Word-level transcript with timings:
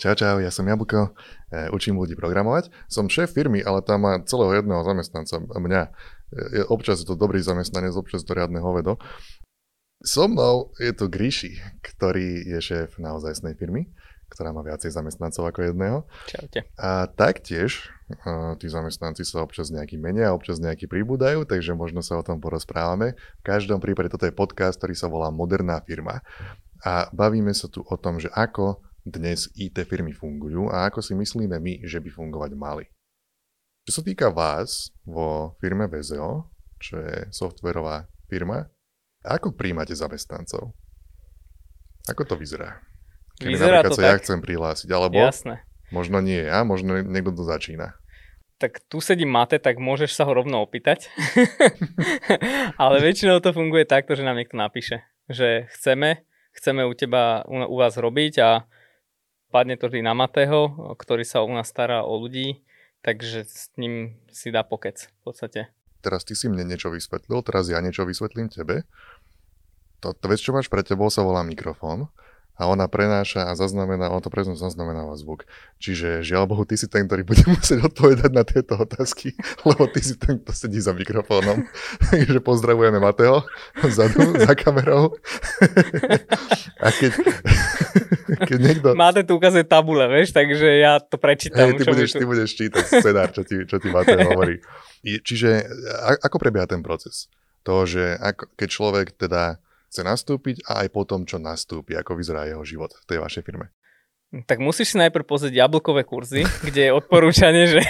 Čau, 0.00 0.16
čau, 0.16 0.40
ja 0.40 0.48
som 0.48 0.64
Jablko, 0.64 1.12
e, 1.52 1.68
učím 1.76 2.00
ľudí 2.00 2.16
programovať. 2.16 2.72
Som 2.88 3.12
šéf 3.12 3.36
firmy, 3.36 3.60
ale 3.60 3.84
tam 3.84 4.08
má 4.08 4.16
celého 4.24 4.56
jedného 4.56 4.80
zamestnanca, 4.80 5.44
mňa. 5.44 5.82
E, 5.84 5.90
občas 6.72 7.04
je 7.04 7.06
to 7.12 7.20
dobrý 7.20 7.44
zamestnanec, 7.44 7.92
občas 7.92 8.24
to 8.24 8.32
riadne 8.32 8.64
hovedo. 8.64 8.96
So 10.00 10.24
mnou 10.24 10.72
je 10.80 10.96
to 10.96 11.12
Gríši, 11.12 11.60
ktorý 11.84 12.48
je 12.48 12.58
šéf 12.64 12.96
naozajstnej 12.96 13.52
firmy, 13.60 13.92
ktorá 14.32 14.56
má 14.56 14.64
viacej 14.64 14.88
zamestnancov 14.88 15.44
ako 15.52 15.68
jedného. 15.68 16.08
Čaute. 16.24 16.64
A 16.80 17.04
taktiež 17.04 17.92
uh, 18.24 18.56
tí 18.56 18.72
zamestnanci 18.72 19.20
sa 19.28 19.44
občas 19.44 19.68
nejaký 19.68 20.00
menia, 20.00 20.32
občas 20.32 20.64
nejaký 20.64 20.88
pribúdajú, 20.88 21.44
takže 21.44 21.76
možno 21.76 22.00
sa 22.00 22.16
o 22.16 22.24
tom 22.24 22.40
porozprávame. 22.40 23.20
V 23.20 23.44
každom 23.44 23.84
prípade 23.84 24.08
toto 24.08 24.24
je 24.24 24.32
podcast, 24.32 24.80
ktorý 24.80 24.96
sa 24.96 25.12
volá 25.12 25.28
Moderná 25.28 25.84
firma. 25.84 26.24
A 26.80 27.12
bavíme 27.12 27.52
sa 27.52 27.68
tu 27.68 27.84
o 27.84 27.96
tom, 28.00 28.16
že 28.16 28.32
ako 28.32 28.80
dnes 29.04 29.48
IT 29.56 29.80
firmy 29.88 30.12
fungujú 30.12 30.68
a 30.68 30.88
ako 30.88 31.00
si 31.00 31.16
myslíme 31.16 31.56
my, 31.56 31.84
že 31.84 32.00
by 32.00 32.10
fungovať 32.12 32.52
mali. 32.56 32.84
Čo 33.88 34.00
sa 34.00 34.02
týka 34.04 34.28
vás 34.28 34.92
vo 35.08 35.56
firme 35.58 35.88
VZO, 35.88 36.46
čo 36.76 37.00
je 37.00 37.28
softverová 37.32 38.08
firma, 38.28 38.68
ako 39.24 39.52
príjmate 39.56 39.92
zamestnancov? 39.92 40.72
Ako 42.08 42.24
to 42.24 42.36
vyzerá? 42.36 42.80
Keď 43.40 43.46
vyzerá 43.48 43.78
to 43.84 43.96
sa 43.96 44.04
tak... 44.04 44.08
ja 44.08 44.20
chcem 44.20 44.38
prihlásiť, 44.40 44.88
alebo 44.92 45.20
Jasné. 45.20 45.64
možno 45.92 46.20
nie 46.20 46.44
ja, 46.44 46.64
možno 46.64 47.00
niekto 47.00 47.32
to 47.32 47.44
začína. 47.44 47.96
Tak 48.60 48.84
tu 48.92 49.00
sedí 49.00 49.24
Mate, 49.24 49.56
tak 49.56 49.80
môžeš 49.80 50.12
sa 50.12 50.28
ho 50.28 50.36
rovno 50.36 50.60
opýtať. 50.60 51.08
Ale 52.80 53.00
väčšinou 53.00 53.40
to 53.40 53.56
funguje 53.56 53.88
takto, 53.88 54.12
že 54.12 54.20
nám 54.20 54.36
niekto 54.36 54.60
napíše, 54.60 55.00
že 55.32 55.64
chceme, 55.72 56.28
chceme 56.52 56.84
u 56.84 56.92
teba, 56.92 57.40
u, 57.48 57.64
u 57.64 57.76
vás 57.80 57.96
robiť 57.96 58.34
a 58.44 58.68
padne 59.50 59.74
to 59.76 59.90
vždy 59.90 60.06
na 60.06 60.14
Matého, 60.14 60.94
ktorý 60.96 61.26
sa 61.26 61.42
u 61.42 61.50
nás 61.50 61.68
stará 61.68 62.06
o 62.06 62.14
ľudí, 62.16 62.62
takže 63.02 63.44
s 63.44 63.68
ním 63.76 64.16
si 64.30 64.54
dá 64.54 64.62
pokec 64.62 65.10
v 65.10 65.20
podstate. 65.26 65.60
Teraz 66.00 66.24
ty 66.24 66.32
si 66.32 66.48
mne 66.48 66.64
niečo 66.64 66.88
vysvetlil, 66.88 67.44
teraz 67.44 67.68
ja 67.68 67.82
niečo 67.84 68.08
vysvetlím 68.08 68.48
tebe. 68.48 68.88
To 70.00 70.16
vec, 70.16 70.40
čo 70.40 70.56
máš 70.56 70.72
pre 70.72 70.80
tebou, 70.80 71.12
sa 71.12 71.20
volá 71.20 71.44
mikrofón 71.44 72.08
a 72.60 72.68
ona 72.68 72.84
prenáša 72.92 73.48
a 73.48 73.56
zaznamená, 73.56 74.12
on 74.12 74.20
to 74.20 74.28
presne 74.28 74.52
zaznamenáva 74.52 75.16
zvuk. 75.16 75.48
Čiže 75.80 76.20
žiaľ 76.20 76.44
Bohu, 76.44 76.68
ty 76.68 76.76
si 76.76 76.84
ten, 76.92 77.08
ktorý 77.08 77.24
bude 77.24 77.40
musieť 77.56 77.88
odpovedať 77.88 78.30
na 78.36 78.44
tieto 78.44 78.76
otázky, 78.76 79.32
lebo 79.68 79.88
ty 79.88 80.04
si 80.04 80.20
ten, 80.20 80.36
kto 80.36 80.52
sedí 80.52 80.76
za 80.76 80.92
mikrofónom. 80.92 81.64
Takže 82.12 82.44
pozdravujeme 82.44 83.00
Mateo 83.00 83.48
vzadu, 83.80 84.36
za 84.44 84.52
kamerou. 84.52 85.16
a 86.84 86.88
keď, 86.92 87.12
keď 88.44 88.58
niekto... 88.60 88.88
Máte 88.92 89.24
tu 89.24 89.40
ukazuje 89.40 89.64
tabule, 89.64 90.04
vieš, 90.12 90.36
takže 90.36 90.84
ja 90.84 91.00
to 91.00 91.16
prečítam. 91.16 91.72
Hey, 91.72 91.80
ty, 91.80 91.88
budeš, 91.88 92.12
ty 92.12 92.24
budeš 92.28 92.50
čítať 92.60 92.84
scenár, 92.84 93.32
čo 93.32 93.40
ti, 93.40 93.64
čo 93.64 93.80
ti 93.80 93.88
Mateo 93.88 94.20
hovorí. 94.36 94.60
Čiže 95.00 95.64
a, 96.04 96.20
ako 96.28 96.36
prebieha 96.36 96.68
ten 96.68 96.84
proces? 96.84 97.32
To, 97.64 97.88
že 97.88 98.20
ako, 98.20 98.52
keď 98.52 98.68
človek 98.68 99.06
teda 99.16 99.56
chce 99.90 100.06
nastúpiť 100.06 100.62
a 100.70 100.86
aj 100.86 100.88
po 100.94 101.02
tom, 101.02 101.26
čo 101.26 101.42
nastúpi, 101.42 101.98
ako 101.98 102.14
vyzerá 102.14 102.46
jeho 102.46 102.62
život 102.62 102.94
v 102.94 103.04
tej 103.10 103.18
vašej 103.18 103.42
firme. 103.42 103.74
Tak 104.46 104.62
musíš 104.62 104.94
si 104.94 104.96
najprv 105.02 105.26
pozrieť 105.26 105.66
jablkové 105.66 106.06
kurzy, 106.06 106.46
kde 106.62 106.86
je 106.86 106.94
odporúčanie, 106.94 107.66
že, 107.66 107.82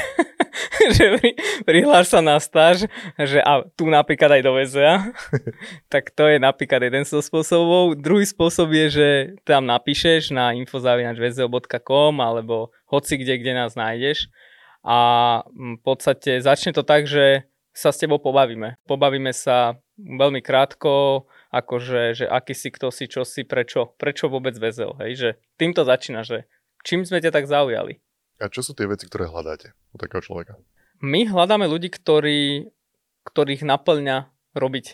že 0.97 1.21
pri, 1.21 1.31
prihláš 1.69 2.09
sa 2.09 2.25
na 2.25 2.41
stáž, 2.41 2.89
že 3.21 3.45
a 3.45 3.61
tu 3.77 3.93
napríklad 3.93 4.41
aj 4.41 4.43
do 4.49 4.57
VZA. 4.57 5.13
tak 5.93 6.09
to 6.17 6.33
je 6.33 6.41
napríklad 6.41 6.81
jeden 6.81 7.05
z 7.05 7.21
spôsobov. 7.21 8.01
Druhý 8.01 8.25
spôsob 8.25 8.73
je, 8.73 8.87
že 8.89 9.09
tam 9.45 9.69
napíšeš 9.69 10.33
na 10.33 10.57
infozavinačvzo.com 10.57 12.15
alebo 12.25 12.73
hoci 12.89 13.21
kde, 13.21 13.37
kde 13.37 13.53
nás 13.53 13.77
nájdeš. 13.77 14.33
A 14.81 14.99
v 15.53 15.77
podstate 15.85 16.41
začne 16.41 16.73
to 16.73 16.81
tak, 16.81 17.05
že 17.05 17.45
sa 17.77 17.93
s 17.93 18.01
tebou 18.01 18.17
pobavíme. 18.17 18.81
Pobavíme 18.89 19.37
sa 19.37 19.77
veľmi 20.01 20.41
krátko, 20.41 21.29
akože, 21.51 22.23
že 22.23 22.27
aký 22.31 22.55
si, 22.55 22.71
kto 22.71 22.95
si, 22.95 23.11
čo 23.11 23.27
si, 23.27 23.43
prečo, 23.43 23.95
prečo 23.99 24.31
vôbec 24.31 24.55
väzel, 24.55 24.95
hej, 25.03 25.13
že 25.19 25.29
týmto 25.59 25.83
začína, 25.83 26.23
že 26.23 26.47
čím 26.87 27.03
sme 27.03 27.19
ťa 27.19 27.35
tak 27.35 27.51
zaujali. 27.51 27.99
A 28.41 28.49
čo 28.49 28.65
sú 28.65 28.73
tie 28.73 28.89
veci, 28.89 29.05
ktoré 29.05 29.29
hľadáte 29.29 29.77
u 29.93 30.01
takého 30.01 30.25
človeka? 30.25 30.57
My 31.05 31.29
hľadáme 31.29 31.69
ľudí, 31.69 31.93
ktorí, 31.93 32.73
ktorých 33.29 33.67
naplňa 33.67 34.33
robiť 34.57 34.87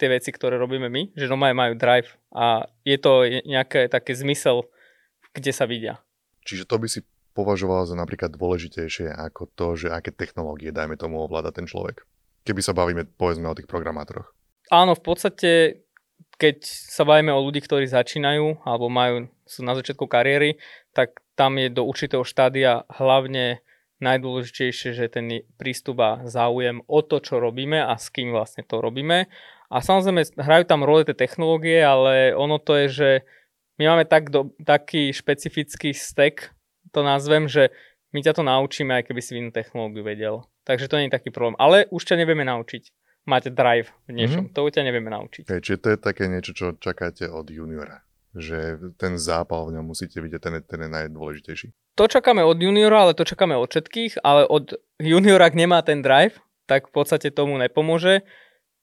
tie 0.00 0.08
veci, 0.10 0.30
ktoré 0.32 0.56
robíme 0.58 0.88
my, 0.88 1.14
že 1.14 1.30
doma 1.30 1.52
majú 1.54 1.78
drive 1.78 2.16
a 2.34 2.66
je 2.82 2.96
to 2.98 3.28
nejaké 3.46 3.86
také 3.86 4.16
zmysel, 4.16 4.66
kde 5.36 5.52
sa 5.54 5.68
vidia. 5.68 6.00
Čiže 6.44 6.66
to 6.66 6.76
by 6.80 6.88
si 6.90 7.00
považoval 7.34 7.86
za 7.86 7.98
napríklad 7.98 8.34
dôležitejšie 8.34 9.10
ako 9.10 9.50
to, 9.54 9.66
že 9.74 9.88
aké 9.90 10.14
technológie, 10.14 10.70
dajme 10.70 10.94
tomu, 10.94 11.22
ovláda 11.22 11.50
ten 11.50 11.66
človek. 11.66 12.06
Keby 12.46 12.60
sa 12.62 12.76
bavíme, 12.76 13.08
povedzme, 13.16 13.48
o 13.48 13.56
tých 13.56 13.70
programátoroch. 13.70 14.30
Áno, 14.72 14.96
v 14.96 15.02
podstate 15.02 15.83
keď 16.38 16.66
sa 16.66 17.06
bavíme 17.06 17.30
o 17.30 17.44
ľudí, 17.44 17.62
ktorí 17.62 17.86
začínajú 17.86 18.66
alebo 18.66 18.90
majú, 18.90 19.30
sú 19.46 19.62
na 19.62 19.74
začiatku 19.78 20.06
kariéry, 20.10 20.58
tak 20.94 21.22
tam 21.34 21.58
je 21.58 21.70
do 21.70 21.86
určitého 21.86 22.22
štádia 22.22 22.86
hlavne 22.90 23.62
najdôležitejšie, 24.02 24.90
že 24.94 25.12
ten 25.12 25.46
prístup 25.56 26.02
a 26.02 26.10
záujem 26.26 26.82
o 26.86 27.00
to, 27.00 27.22
čo 27.22 27.38
robíme 27.38 27.78
a 27.78 27.94
s 27.94 28.10
kým 28.10 28.34
vlastne 28.34 28.66
to 28.66 28.82
robíme. 28.82 29.30
A 29.70 29.76
samozrejme 29.80 30.38
hrajú 30.38 30.64
tam 30.68 30.84
role 30.84 31.06
tie 31.06 31.16
technológie, 31.16 31.80
ale 31.80 32.36
ono 32.36 32.60
to 32.60 32.76
je, 32.84 32.86
že 32.90 33.10
my 33.80 33.90
máme 33.90 34.04
tak 34.06 34.30
do, 34.30 34.54
taký 34.62 35.10
špecifický 35.10 35.90
stack, 35.94 36.54
to 36.94 37.02
nazvem, 37.02 37.50
že 37.50 37.74
my 38.14 38.22
ťa 38.22 38.38
to 38.38 38.42
naučíme, 38.46 38.94
aj 38.94 39.10
keby 39.10 39.20
si 39.22 39.34
inú 39.34 39.50
technológiu 39.50 40.06
vedel. 40.06 40.46
Takže 40.62 40.86
to 40.86 40.98
nie 41.02 41.10
je 41.10 41.16
taký 41.18 41.34
problém. 41.34 41.58
Ale 41.58 41.90
už 41.90 42.06
ťa 42.06 42.22
nevieme 42.22 42.46
naučiť 42.46 43.03
máte 43.24 43.48
drive 43.52 43.92
v 44.08 44.20
niečom. 44.20 44.48
Mm-hmm. 44.48 44.56
To 44.56 44.68
ťa 44.68 44.82
nevieme 44.84 45.10
naučiť. 45.12 45.42
Okay, 45.48 45.60
čiže 45.60 45.78
to 45.80 45.88
je 45.92 45.98
také 46.00 46.24
niečo, 46.28 46.52
čo 46.52 46.66
čakáte 46.76 47.28
od 47.28 47.48
juniora. 47.48 48.04
Že 48.34 48.92
ten 48.98 49.14
zápal 49.16 49.70
v 49.70 49.78
ňom 49.78 49.94
musíte 49.94 50.18
vidieť, 50.18 50.40
ten 50.42 50.54
ten 50.64 50.80
je 50.84 50.90
najdôležitejší. 50.90 51.68
To 51.94 52.04
čakáme 52.10 52.42
od 52.42 52.58
juniora, 52.58 53.06
ale 53.06 53.12
to 53.14 53.22
čakáme 53.22 53.54
od 53.54 53.70
všetkých, 53.70 54.26
ale 54.26 54.42
od 54.44 54.74
juniora, 54.98 55.46
ak 55.46 55.54
nemá 55.54 55.78
ten 55.86 56.02
drive, 56.02 56.42
tak 56.66 56.90
v 56.90 56.92
podstate 56.98 57.30
tomu 57.30 57.54
nepomôže. 57.62 58.26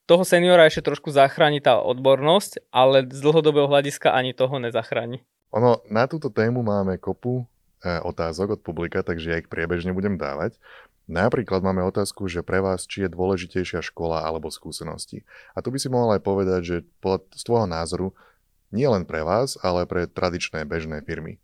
Toho 0.08 0.24
seniora 0.24 0.68
ešte 0.68 0.88
trošku 0.92 1.12
zachráni 1.12 1.60
tá 1.60 1.84
odbornosť, 1.84 2.72
ale 2.72 3.06
z 3.08 3.20
dlhodobého 3.20 3.68
hľadiska 3.68 4.12
ani 4.16 4.32
toho 4.32 4.60
nezachráni. 4.60 5.24
Ono, 5.52 5.84
na 5.92 6.08
túto 6.08 6.32
tému 6.32 6.64
máme 6.64 6.96
kopu 6.96 7.44
otázok 7.82 8.58
od 8.58 8.62
publika, 8.62 9.02
takže 9.02 9.28
ja 9.34 9.38
ich 9.42 9.50
priebežne 9.50 9.94
budem 9.94 10.16
dávať. 10.18 10.58
Napríklad 11.10 11.66
máme 11.66 11.84
otázku, 11.84 12.30
že 12.32 12.46
pre 12.46 12.62
vás, 12.64 12.88
či 12.88 13.04
je 13.04 13.10
dôležitejšia 13.12 13.84
škola 13.84 14.24
alebo 14.24 14.54
skúsenosti. 14.54 15.28
A 15.58 15.60
tu 15.60 15.74
by 15.74 15.82
si 15.82 15.92
mohol 15.92 16.16
aj 16.16 16.22
povedať, 16.24 16.62
že 16.62 16.78
z 17.36 17.44
tvojho 17.44 17.68
názoru 17.68 18.16
nie 18.72 18.88
len 18.88 19.04
pre 19.04 19.26
vás, 19.26 19.60
ale 19.60 19.84
pre 19.90 20.08
tradičné 20.08 20.64
bežné 20.64 21.04
firmy. 21.04 21.44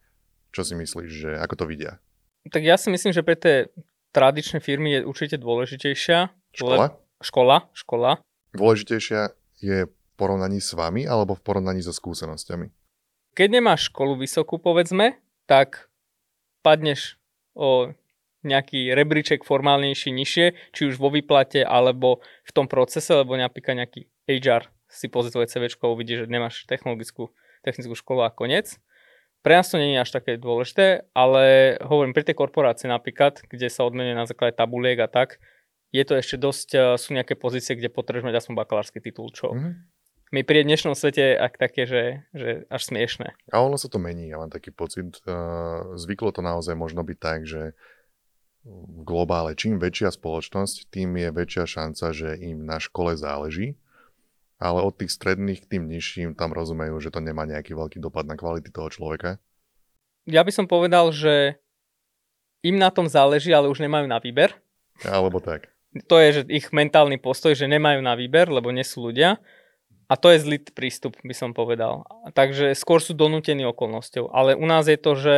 Čo 0.55 0.63
si 0.63 0.73
myslíš, 0.79 1.11
že 1.11 1.31
ako 1.35 1.53
to 1.59 1.65
vidia? 1.67 1.99
Tak 2.47 2.63
ja 2.63 2.79
si 2.79 2.87
myslím, 2.87 3.11
že 3.11 3.25
pre 3.25 3.35
tie 3.35 3.67
tradičné 4.15 4.63
firmy 4.63 5.01
je 5.01 5.01
určite 5.03 5.35
dôležitejšia. 5.35 6.31
Škola? 6.55 6.95
Škola, 7.19 7.57
škola. 7.75 8.11
Dôležitejšia 8.55 9.35
je 9.59 9.89
v 9.89 9.93
porovnaní 10.15 10.63
s 10.63 10.71
vami 10.71 11.03
alebo 11.03 11.35
v 11.35 11.43
porovnaní 11.43 11.83
so 11.83 11.91
skúsenosťami? 11.91 12.71
Keď 13.35 13.47
nemáš 13.51 13.91
školu 13.91 14.15
vysokú, 14.15 14.57
povedzme, 14.57 15.19
tak 15.43 15.91
padneš 16.67 17.15
o 17.55 17.95
nejaký 18.43 18.91
rebríček 18.91 19.47
formálnejší, 19.47 20.11
nižšie, 20.11 20.75
či 20.75 20.81
už 20.91 20.99
vo 20.99 21.07
výplate 21.07 21.63
alebo 21.63 22.19
v 22.43 22.51
tom 22.51 22.67
procese, 22.67 23.15
lebo 23.15 23.39
napríklad 23.39 23.87
nejaký 23.87 24.11
HR 24.27 24.67
si 24.91 25.07
pozrie 25.07 25.31
tvoje 25.31 25.47
CV 25.47 25.71
a 25.71 25.87
uvidí, 25.87 26.19
že 26.19 26.27
nemáš 26.27 26.67
technologickú, 26.67 27.31
technickú 27.63 27.95
školu 27.95 28.27
a 28.27 28.31
koniec. 28.31 28.75
Pre 29.43 29.53
nás 29.55 29.71
to 29.71 29.79
nie 29.79 29.95
je 29.95 30.03
až 30.03 30.11
také 30.11 30.35
dôležité, 30.35 31.07
ale 31.15 31.75
hovorím, 31.79 32.11
pri 32.11 32.27
tej 32.27 32.35
korporácii 32.35 32.91
napríklad, 32.91 33.47
kde 33.47 33.71
sa 33.71 33.87
odmenuje 33.87 34.15
na 34.15 34.27
základe 34.27 34.59
tabuliek 34.59 34.99
a 34.99 35.07
tak, 35.07 35.39
je 35.95 36.03
to 36.03 36.19
ešte 36.19 36.35
dosť, 36.35 36.69
eh, 36.75 36.81
sú 36.99 37.15
nejaké 37.15 37.39
pozície, 37.39 37.79
kde 37.79 37.87
potrebuješ 37.87 38.27
mať 38.27 38.35
aspoň 38.43 38.53
bakalársky 38.59 38.99
titul, 38.99 39.31
čo 39.31 39.55
mm-hmm 39.55 39.96
mi 40.31 40.43
pri 40.43 40.67
dnešnom 40.67 40.93
svete 40.93 41.35
ak 41.39 41.55
také, 41.55 41.87
že, 41.87 42.03
že 42.35 42.67
až 42.67 42.81
smiešné. 42.91 43.35
A 43.51 43.63
ono 43.63 43.79
sa 43.79 43.87
to 43.87 43.99
mení, 44.01 44.27
ja 44.31 44.39
mám 44.39 44.51
taký 44.51 44.75
pocit. 44.75 45.23
Uh, 45.23 45.95
zvyklo 45.95 46.35
to 46.35 46.43
naozaj 46.43 46.75
možno 46.75 47.03
byť 47.03 47.17
tak, 47.19 47.47
že 47.47 47.71
v 48.67 49.01
globále, 49.07 49.55
čím 49.55 49.79
väčšia 49.79 50.11
spoločnosť, 50.11 50.91
tým 50.91 51.15
je 51.15 51.29
väčšia 51.31 51.65
šanca, 51.65 52.05
že 52.11 52.35
im 52.35 52.67
na 52.67 52.83
škole 52.83 53.15
záleží, 53.15 53.79
ale 54.59 54.83
od 54.83 54.91
tých 54.99 55.15
stredných 55.15 55.63
k 55.63 55.69
tým 55.77 55.87
nižším 55.87 56.35
tam 56.35 56.51
rozumejú, 56.51 56.99
že 56.99 57.07
to 57.07 57.23
nemá 57.23 57.47
nejaký 57.47 57.71
veľký 57.71 58.03
dopad 58.03 58.27
na 58.27 58.35
kvality 58.35 58.67
toho 58.67 58.91
človeka. 58.91 59.39
Ja 60.27 60.43
by 60.43 60.51
som 60.51 60.67
povedal, 60.67 61.15
že 61.15 61.63
im 62.59 62.75
na 62.75 62.91
tom 62.91 63.07
záleží, 63.07 63.55
ale 63.55 63.71
už 63.71 63.79
nemajú 63.79 64.03
na 64.11 64.19
výber. 64.19 64.51
Alebo 65.07 65.39
tak. 65.39 65.71
To 66.11 66.19
je, 66.19 66.41
že 66.41 66.51
ich 66.51 66.67
mentálny 66.75 67.15
postoj, 67.15 67.55
že 67.55 67.71
nemajú 67.71 68.03
na 68.03 68.19
výber, 68.19 68.51
lebo 68.51 68.75
nie 68.75 68.83
sú 68.83 69.07
ľudia. 69.07 69.39
A 70.07 70.15
to 70.15 70.31
je 70.31 70.39
zlý 70.39 70.57
prístup, 70.63 71.19
by 71.19 71.35
som 71.35 71.51
povedal. 71.51 72.07
Takže 72.31 72.71
skôr 72.79 73.03
sú 73.03 73.11
donútení 73.11 73.67
okolnosťou. 73.67 74.31
Ale 74.31 74.55
u 74.55 74.63
nás 74.63 74.87
je 74.87 74.95
to, 74.95 75.19
že 75.19 75.35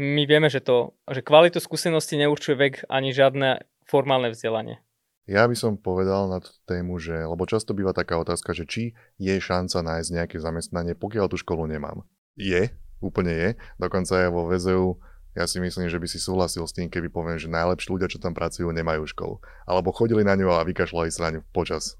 my 0.00 0.24
vieme, 0.24 0.48
že, 0.48 0.64
to, 0.64 0.96
že 1.12 1.20
kvalitu 1.20 1.60
skúsenosti 1.60 2.16
neurčuje 2.16 2.56
vek 2.56 2.74
ani 2.88 3.12
žiadne 3.12 3.60
formálne 3.84 4.32
vzdelanie. 4.32 4.80
Ja 5.28 5.44
by 5.46 5.54
som 5.54 5.78
povedal 5.78 6.26
na 6.26 6.40
tú 6.42 6.50
tému, 6.66 6.98
že, 6.98 7.14
lebo 7.14 7.44
často 7.44 7.76
býva 7.76 7.92
taká 7.92 8.18
otázka, 8.18 8.56
že 8.56 8.64
či 8.66 8.82
je 9.20 9.36
šanca 9.38 9.84
nájsť 9.84 10.08
nejaké 10.10 10.36
zamestnanie, 10.40 10.96
pokiaľ 10.98 11.30
tú 11.30 11.36
školu 11.38 11.68
nemám. 11.68 12.02
Je, 12.34 12.72
úplne 13.04 13.30
je. 13.30 13.48
Dokonca 13.76 14.24
aj 14.24 14.30
vo 14.32 14.48
VZU 14.48 14.98
ja 15.32 15.48
si 15.48 15.64
myslím, 15.64 15.88
že 15.88 15.96
by 15.96 16.04
si 16.04 16.20
súhlasil 16.20 16.60
s 16.68 16.76
tým, 16.76 16.92
keby 16.92 17.08
poviem, 17.08 17.40
že 17.40 17.48
najlepší 17.48 17.88
ľudia, 17.88 18.08
čo 18.12 18.20
tam 18.20 18.36
pracujú, 18.36 18.68
nemajú 18.68 19.08
školu. 19.08 19.40
Alebo 19.64 19.88
chodili 19.88 20.20
na 20.28 20.36
ňu 20.36 20.52
a 20.52 20.60
vykašľali 20.60 21.08
sa 21.08 21.28
na 21.28 21.30
ňu 21.36 21.40
počas. 21.56 21.96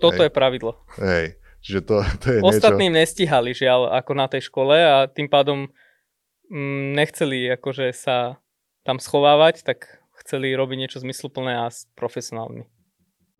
Toto 0.00 0.24
Hej. 0.24 0.26
je 0.26 0.32
pravidlo. 0.32 0.72
Hej, 0.96 1.36
čiže 1.60 1.80
to, 1.84 1.94
to 2.24 2.26
je 2.32 2.38
Ostatným 2.40 2.90
niečo... 2.90 3.00
nestihali, 3.04 3.50
žiaľ, 3.52 3.92
ako 3.92 4.12
na 4.16 4.26
tej 4.26 4.48
škole 4.48 4.74
a 4.74 5.06
tým 5.06 5.28
pádom 5.28 5.68
mm, 6.48 6.96
nechceli 6.96 7.52
akože 7.54 7.92
sa 7.92 8.40
tam 8.82 8.96
schovávať, 8.96 9.62
tak 9.62 10.00
chceli 10.24 10.52
robiť 10.56 10.76
niečo 10.76 10.98
zmysluplné 11.00 11.60
a 11.60 11.68
profesionálne. 11.96 12.68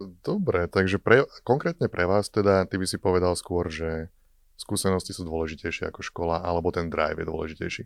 Dobre, 0.01 0.65
takže 0.65 0.97
pre, 0.97 1.29
konkrétne 1.45 1.93
pre 1.93 2.09
vás 2.09 2.33
teda, 2.33 2.65
ty 2.65 2.81
by 2.81 2.87
si 2.89 2.97
povedal 2.97 3.37
skôr, 3.37 3.69
že 3.69 4.09
skúsenosti 4.57 5.13
sú 5.13 5.29
dôležitejšie 5.29 5.93
ako 5.93 6.01
škola, 6.01 6.41
alebo 6.41 6.73
ten 6.73 6.89
drive 6.89 7.21
je 7.21 7.29
dôležitejší? 7.29 7.83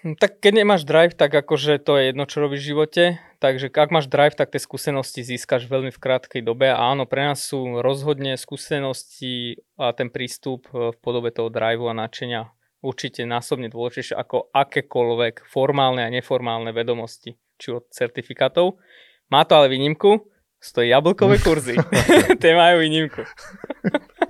Hm, 0.00 0.16
tak 0.16 0.40
keď 0.40 0.64
nemáš 0.64 0.88
drive, 0.88 1.12
tak 1.12 1.28
akože 1.28 1.76
to 1.84 2.00
je 2.00 2.02
jedno, 2.12 2.24
čo 2.24 2.40
robíš 2.40 2.64
v 2.64 2.70
živote. 2.72 3.04
Takže 3.36 3.68
ak 3.68 3.92
máš 3.92 4.08
drive, 4.08 4.32
tak 4.32 4.52
tie 4.52 4.60
skúsenosti 4.60 5.20
získaš 5.20 5.68
veľmi 5.68 5.92
v 5.92 6.00
krátkej 6.00 6.40
dobe. 6.40 6.72
A 6.72 6.92
áno, 6.92 7.04
pre 7.04 7.28
nás 7.28 7.44
sú 7.44 7.84
rozhodne 7.84 8.40
skúsenosti 8.40 9.60
a 9.76 9.92
ten 9.92 10.08
prístup 10.08 10.68
e, 10.72 10.92
v 10.92 10.96
podobe 11.04 11.28
toho 11.32 11.52
driveu 11.52 11.92
a 11.92 11.96
nadšenia 11.96 12.48
určite 12.80 13.28
násobne 13.28 13.68
dôležitejšie 13.68 14.16
ako 14.16 14.48
akékoľvek 14.56 15.44
formálne 15.44 16.00
a 16.00 16.12
neformálne 16.12 16.72
vedomosti, 16.72 17.36
či 17.60 17.76
od 17.76 17.84
certifikátov. 17.92 18.80
Má 19.28 19.44
to 19.44 19.60
ale 19.60 19.68
výnimku, 19.68 20.26
stojí 20.60 20.88
jablkové 20.88 21.38
kurzy. 21.44 21.76
Tie 22.40 22.52
majú 22.56 22.80
výnimku. 22.80 23.20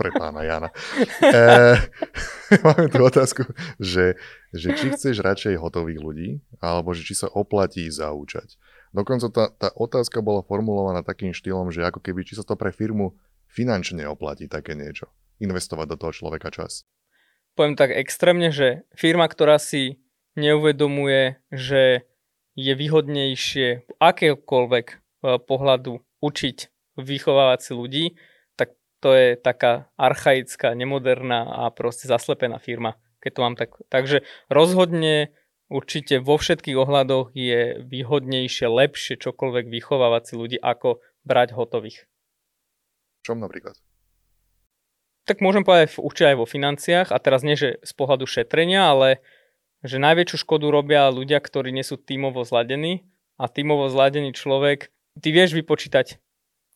Pre 0.01 0.11
pána 0.17 0.41
Jana. 0.49 0.69
E, 1.21 1.45
máme 2.65 2.89
tu 2.89 3.05
otázku, 3.05 3.45
že 3.77 4.17
že 4.51 4.75
či 4.75 4.91
chceš 4.91 5.23
radšej 5.23 5.63
hotových 5.63 6.01
ľudí, 6.03 6.29
alebo 6.59 6.91
že 6.91 7.07
či 7.07 7.15
sa 7.15 7.31
oplatí 7.31 7.87
zaučať. 7.87 8.59
Dokonca 8.91 9.31
tá, 9.31 9.45
tá 9.55 9.69
otázka 9.71 10.19
bola 10.19 10.43
formulovaná 10.43 11.07
takým 11.07 11.31
štýlom, 11.31 11.71
že 11.71 11.87
ako 11.87 12.03
keby 12.03 12.27
či 12.27 12.35
sa 12.35 12.43
to 12.43 12.59
pre 12.59 12.75
firmu 12.75 13.15
finančne 13.47 14.03
oplatí 14.11 14.51
také 14.51 14.75
niečo. 14.75 15.07
Investovať 15.39 15.87
do 15.95 15.97
toho 15.97 16.13
človeka 16.13 16.51
čas. 16.51 16.83
Poviem 17.55 17.79
tak 17.79 17.95
extrémne, 17.95 18.51
že 18.51 18.87
firma, 18.95 19.31
ktorá 19.31 19.59
si 19.63 20.03
neuvedomuje, 20.35 21.39
že 21.55 22.07
je 22.59 22.73
výhodnejšie 22.75 23.99
akéhokoľvek 24.03 24.87
e, 24.91 24.97
pohľadu 25.39 26.03
učiť, 26.23 26.59
vychovávať 26.99 27.59
si 27.63 27.73
ľudí, 27.75 28.05
to 29.01 29.17
je 29.17 29.37
taká 29.37 29.89
archaická, 29.97 30.77
nemoderná 30.77 31.67
a 31.67 31.73
proste 31.73 32.07
zaslepená 32.07 32.61
firma 32.61 33.01
keď 33.21 33.31
to 33.37 33.41
mám 33.45 33.55
tak. 33.55 33.71
Takže 33.93 34.25
rozhodne 34.49 35.31
určite 35.69 36.19
vo 36.19 36.41
všetkých 36.41 36.75
ohľadoch 36.75 37.37
je 37.37 37.85
výhodnejšie, 37.85 38.67
lepšie 38.67 39.21
čokoľvek 39.21 39.69
vychovávať 39.69 40.23
si 40.25 40.35
ľudí, 40.35 40.59
ako 40.59 41.05
brať 41.23 41.55
hotových. 41.55 42.09
Čom 43.23 43.39
napríklad? 43.39 43.77
Tak 45.29 45.45
môžem 45.45 45.63
povedať 45.63 46.01
určite 46.01 46.35
aj 46.35 46.39
vo 46.41 46.49
financiách 46.49 47.09
a 47.13 47.19
teraz 47.21 47.45
nie, 47.45 47.55
že 47.55 47.79
z 47.85 47.93
pohľadu 47.93 48.25
šetrenia, 48.25 48.89
ale 48.89 49.21
že 49.85 50.01
najväčšiu 50.01 50.43
škodu 50.43 50.67
robia 50.73 51.07
ľudia, 51.13 51.39
ktorí 51.39 51.71
nie 51.71 51.85
sú 51.85 52.01
tímovo 52.01 52.43
zladení 52.43 53.07
a 53.37 53.47
tímovo 53.47 53.87
zladený 53.93 54.33
človek, 54.33 54.91
ty 55.21 55.29
vieš 55.31 55.55
vypočítať 55.55 56.19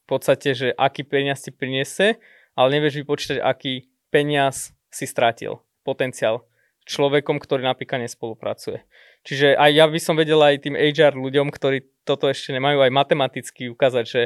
v 0.05 0.07
podstate, 0.07 0.53
že 0.53 0.69
aký 0.77 1.03
peniaz 1.09 1.41
ti 1.41 1.51
priniesie, 1.51 2.21
ale 2.53 2.77
nevieš 2.77 3.01
vypočítať, 3.03 3.41
aký 3.41 3.89
peniaz 4.13 4.77
si 4.93 5.09
stratil 5.09 5.65
potenciál 5.83 6.45
človekom, 6.85 7.41
ktorý 7.41 7.65
napríklad 7.65 8.05
nespolupracuje. 8.05 8.85
Čiže 9.25 9.57
aj 9.57 9.71
ja 9.73 9.85
by 9.89 10.01
som 10.01 10.21
vedel 10.21 10.37
aj 10.37 10.69
tým 10.69 10.77
HR 10.77 11.17
ľuďom, 11.17 11.49
ktorí 11.49 12.05
toto 12.05 12.29
ešte 12.29 12.53
nemajú, 12.53 12.85
aj 12.85 12.93
matematicky 12.93 13.73
ukázať, 13.73 14.05
že, 14.05 14.23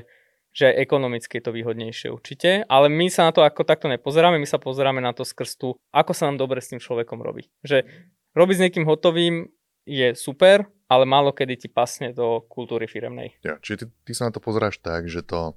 že 0.51 0.75
aj 0.75 0.75
ekonomicky 0.83 1.39
je 1.39 1.45
to 1.47 1.55
výhodnejšie 1.55 2.09
určite. 2.11 2.67
Ale 2.67 2.91
my 2.91 3.07
sa 3.07 3.31
na 3.31 3.33
to 3.33 3.47
ako 3.47 3.63
takto 3.63 3.87
nepozeráme, 3.87 4.43
my 4.43 4.49
sa 4.51 4.59
pozeráme 4.59 4.99
na 4.99 5.15
to 5.15 5.23
skrz 5.23 5.55
tú, 5.55 5.79
ako 5.95 6.11
sa 6.11 6.27
nám 6.27 6.43
dobre 6.43 6.59
s 6.59 6.75
tým 6.75 6.83
človekom 6.83 7.23
robí. 7.23 7.47
Že 7.63 7.87
robiť 8.35 8.55
s 8.59 8.63
niekým 8.67 8.85
hotovým 8.91 9.47
je 9.87 10.19
super, 10.19 10.67
ale 10.91 11.07
málo 11.07 11.31
kedy 11.31 11.55
ti 11.65 11.69
pasne 11.71 12.11
do 12.11 12.43
kultúry 12.51 12.91
firemnej. 12.91 13.39
Ja, 13.47 13.63
čiže 13.63 13.87
ty, 13.87 14.11
ty 14.11 14.13
sa 14.19 14.29
na 14.29 14.35
to 14.35 14.43
pozeráš 14.43 14.83
tak, 14.83 15.07
že 15.07 15.23
to 15.23 15.55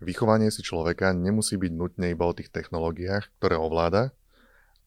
vychovanie 0.00 0.48
si 0.48 0.64
človeka 0.64 1.12
nemusí 1.12 1.60
byť 1.60 1.72
nutne 1.72 2.10
iba 2.10 2.24
o 2.26 2.36
tých 2.36 2.48
technológiách, 2.50 3.28
ktoré 3.38 3.60
ovláda, 3.60 4.16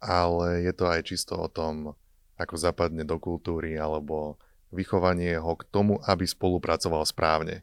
ale 0.04 0.65
je 0.65 0.74
to 0.75 0.89
aj 0.89 1.01
čisto 1.07 1.38
o 1.39 1.48
tom, 1.48 1.95
ako 2.36 2.57
zapadne 2.57 3.07
do 3.07 3.15
kultúry 3.21 3.77
alebo 3.77 4.42
vychovanie 4.74 5.38
ho 5.38 5.54
k 5.54 5.63
tomu, 5.69 6.01
aby 6.04 6.25
spolupracoval 6.25 7.06
správne. 7.06 7.62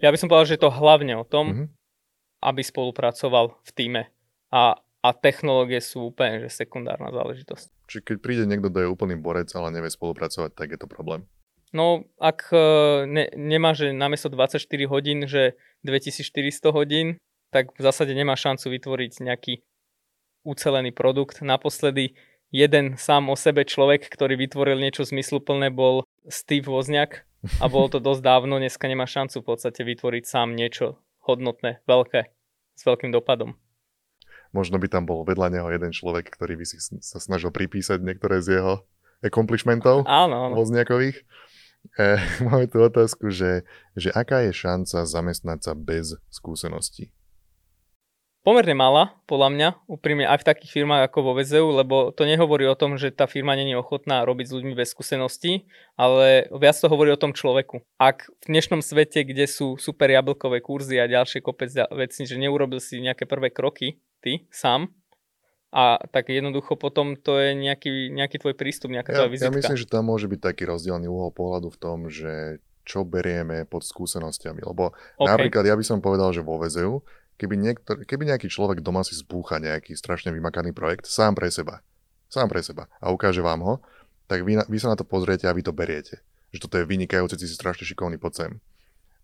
Ja 0.00 0.08
by 0.08 0.18
som 0.18 0.32
povedal, 0.32 0.48
že 0.48 0.56
je 0.56 0.64
to 0.64 0.72
hlavne 0.72 1.14
o 1.20 1.28
tom, 1.28 1.46
mm-hmm. 1.52 1.66
aby 2.40 2.60
spolupracoval 2.64 3.60
v 3.62 3.70
týme. 3.76 4.02
A, 4.48 4.80
a 5.04 5.08
technológie 5.12 5.84
sú 5.84 6.10
úplne 6.10 6.40
že 6.40 6.64
sekundárna 6.64 7.12
záležitosť. 7.12 7.68
Čiže 7.88 8.02
keď 8.04 8.16
príde 8.24 8.44
niekto, 8.48 8.72
kto 8.72 8.88
je 8.88 8.92
úplný 8.92 9.20
borec, 9.20 9.52
ale 9.52 9.74
nevie 9.74 9.92
spolupracovať, 9.92 10.56
tak 10.56 10.72
je 10.72 10.78
to 10.80 10.88
problém. 10.88 11.28
No, 11.72 12.08
ak 12.16 12.48
e, 12.50 12.64
ne, 13.04 13.24
nemá, 13.36 13.76
že 13.76 13.92
namiesto 13.92 14.32
24 14.32 14.64
hodín, 14.88 15.28
že 15.28 15.56
2400 15.84 16.72
hodín, 16.72 17.20
tak 17.52 17.72
v 17.76 17.80
zásade 17.80 18.12
nemá 18.16 18.36
šancu 18.36 18.72
vytvoriť 18.72 19.12
nejaký 19.20 19.60
ucelený 20.48 20.96
produkt. 20.96 21.44
Naposledy 21.44 22.16
jeden 22.48 22.96
sám 22.96 23.28
o 23.28 23.36
sebe 23.36 23.68
človek, 23.68 24.08
ktorý 24.08 24.40
vytvoril 24.40 24.80
niečo 24.80 25.04
zmysluplné, 25.04 25.68
bol 25.68 26.08
Steve 26.28 26.68
Wozniak 26.68 27.28
a 27.60 27.68
bolo 27.68 27.92
to 27.92 27.98
dosť 28.00 28.22
dávno, 28.24 28.56
dneska 28.58 28.88
nemá 28.88 29.04
šancu 29.04 29.44
v 29.44 29.46
podstate 29.46 29.84
vytvoriť 29.84 30.24
sám 30.24 30.56
niečo 30.56 30.98
hodnotné, 31.24 31.84
veľké, 31.84 32.32
s 32.74 32.82
veľkým 32.82 33.12
dopadom. 33.12 33.54
Možno 34.56 34.80
by 34.80 34.88
tam 34.88 35.04
bol 35.04 35.28
vedľa 35.28 35.60
neho 35.60 35.68
jeden 35.68 35.92
človek, 35.92 36.32
ktorý 36.32 36.56
by 36.56 36.64
si 36.64 36.80
sa 36.80 37.20
snažil 37.20 37.52
pripísať 37.52 38.00
niektoré 38.00 38.40
z 38.40 38.60
jeho 38.60 38.88
accomplishmentov 39.20 40.06
áno, 40.08 40.48
áno. 40.48 40.54
Wozniakových. 40.56 41.20
E, 41.98 42.18
máme 42.46 42.66
tu 42.66 42.82
otázku, 42.82 43.30
že, 43.30 43.66
že 43.98 44.10
aká 44.14 44.46
je 44.46 44.52
šanca 44.54 45.04
zamestnať 45.04 45.58
sa 45.64 45.72
bez 45.78 46.18
skúseností? 46.30 47.10
pomerne 48.48 48.72
malá, 48.72 49.12
podľa 49.28 49.48
mňa, 49.52 49.68
úprimne 49.92 50.24
aj 50.24 50.40
v 50.40 50.48
takých 50.48 50.80
firmách 50.80 51.12
ako 51.12 51.18
vo 51.20 51.32
VZU, 51.36 51.68
lebo 51.68 51.96
to 52.16 52.24
nehovorí 52.24 52.64
o 52.64 52.72
tom, 52.72 52.96
že 52.96 53.12
tá 53.12 53.28
firma 53.28 53.52
není 53.52 53.76
ochotná 53.76 54.24
robiť 54.24 54.48
s 54.48 54.56
ľuďmi 54.56 54.72
bez 54.72 54.96
skúseností, 54.96 55.68
ale 56.00 56.48
viac 56.56 56.80
to 56.80 56.88
hovorí 56.88 57.12
o 57.12 57.20
tom 57.20 57.36
človeku. 57.36 57.84
Ak 58.00 58.32
v 58.48 58.56
dnešnom 58.56 58.80
svete, 58.80 59.28
kde 59.28 59.44
sú 59.44 59.76
super 59.76 60.08
jablkové 60.08 60.64
kurzy 60.64 60.96
a 60.96 61.04
ďalšie 61.04 61.44
kopec 61.44 61.68
vecí, 61.92 62.24
že 62.24 62.40
neurobil 62.40 62.80
si 62.80 63.04
nejaké 63.04 63.28
prvé 63.28 63.52
kroky, 63.52 64.00
ty 64.24 64.48
sám, 64.48 64.88
a 65.68 66.00
tak 66.08 66.32
jednoducho 66.32 66.80
potom 66.80 67.12
to 67.12 67.36
je 67.36 67.52
nejaký, 67.52 68.08
nejaký 68.08 68.40
tvoj 68.40 68.56
prístup, 68.56 68.88
nejaká 68.88 69.12
ja, 69.12 69.16
tvoja 69.20 69.30
vizitka. 69.30 69.52
Ja 69.52 69.58
myslím, 69.58 69.78
že 69.84 69.88
tam 69.88 70.08
môže 70.08 70.24
byť 70.24 70.40
taký 70.40 70.64
rozdielný 70.64 71.06
uhol 71.12 71.28
pohľadu 71.32 71.68
v 71.68 71.78
tom, 71.78 71.98
že 72.08 72.62
čo 72.88 73.04
berieme 73.04 73.68
pod 73.68 73.84
skúsenosťami. 73.84 74.64
Lebo 74.64 74.96
okay. 75.20 75.28
napríklad 75.28 75.68
ja 75.68 75.76
by 75.76 75.84
som 75.84 76.00
povedal, 76.00 76.32
že 76.32 76.40
vo 76.40 76.56
VZU 76.56 77.04
keby, 77.38 77.54
niektor, 77.54 77.94
keby 78.02 78.34
nejaký 78.34 78.50
človek 78.50 78.82
doma 78.82 79.06
si 79.06 79.14
zbúcha 79.14 79.62
nejaký 79.62 79.94
strašne 79.94 80.34
vymakaný 80.34 80.74
projekt 80.74 81.06
sám 81.06 81.38
pre 81.38 81.48
seba, 81.48 81.80
sám 82.26 82.50
pre 82.50 82.60
seba 82.60 82.90
a 82.98 83.14
ukáže 83.14 83.40
vám 83.40 83.62
ho, 83.62 83.74
tak 84.26 84.42
vy, 84.42 84.58
vy 84.66 84.78
sa 84.82 84.92
na 84.92 84.98
to 84.98 85.06
pozriete 85.06 85.46
a 85.46 85.54
vy 85.54 85.62
to 85.62 85.70
beriete. 85.70 86.20
Že 86.50 86.58
toto 86.66 86.76
je 86.82 86.88
vynikajúce, 86.90 87.38
si 87.38 87.46
strašne 87.48 87.86
šikovný, 87.86 88.18
pod 88.18 88.34
sem. 88.34 88.58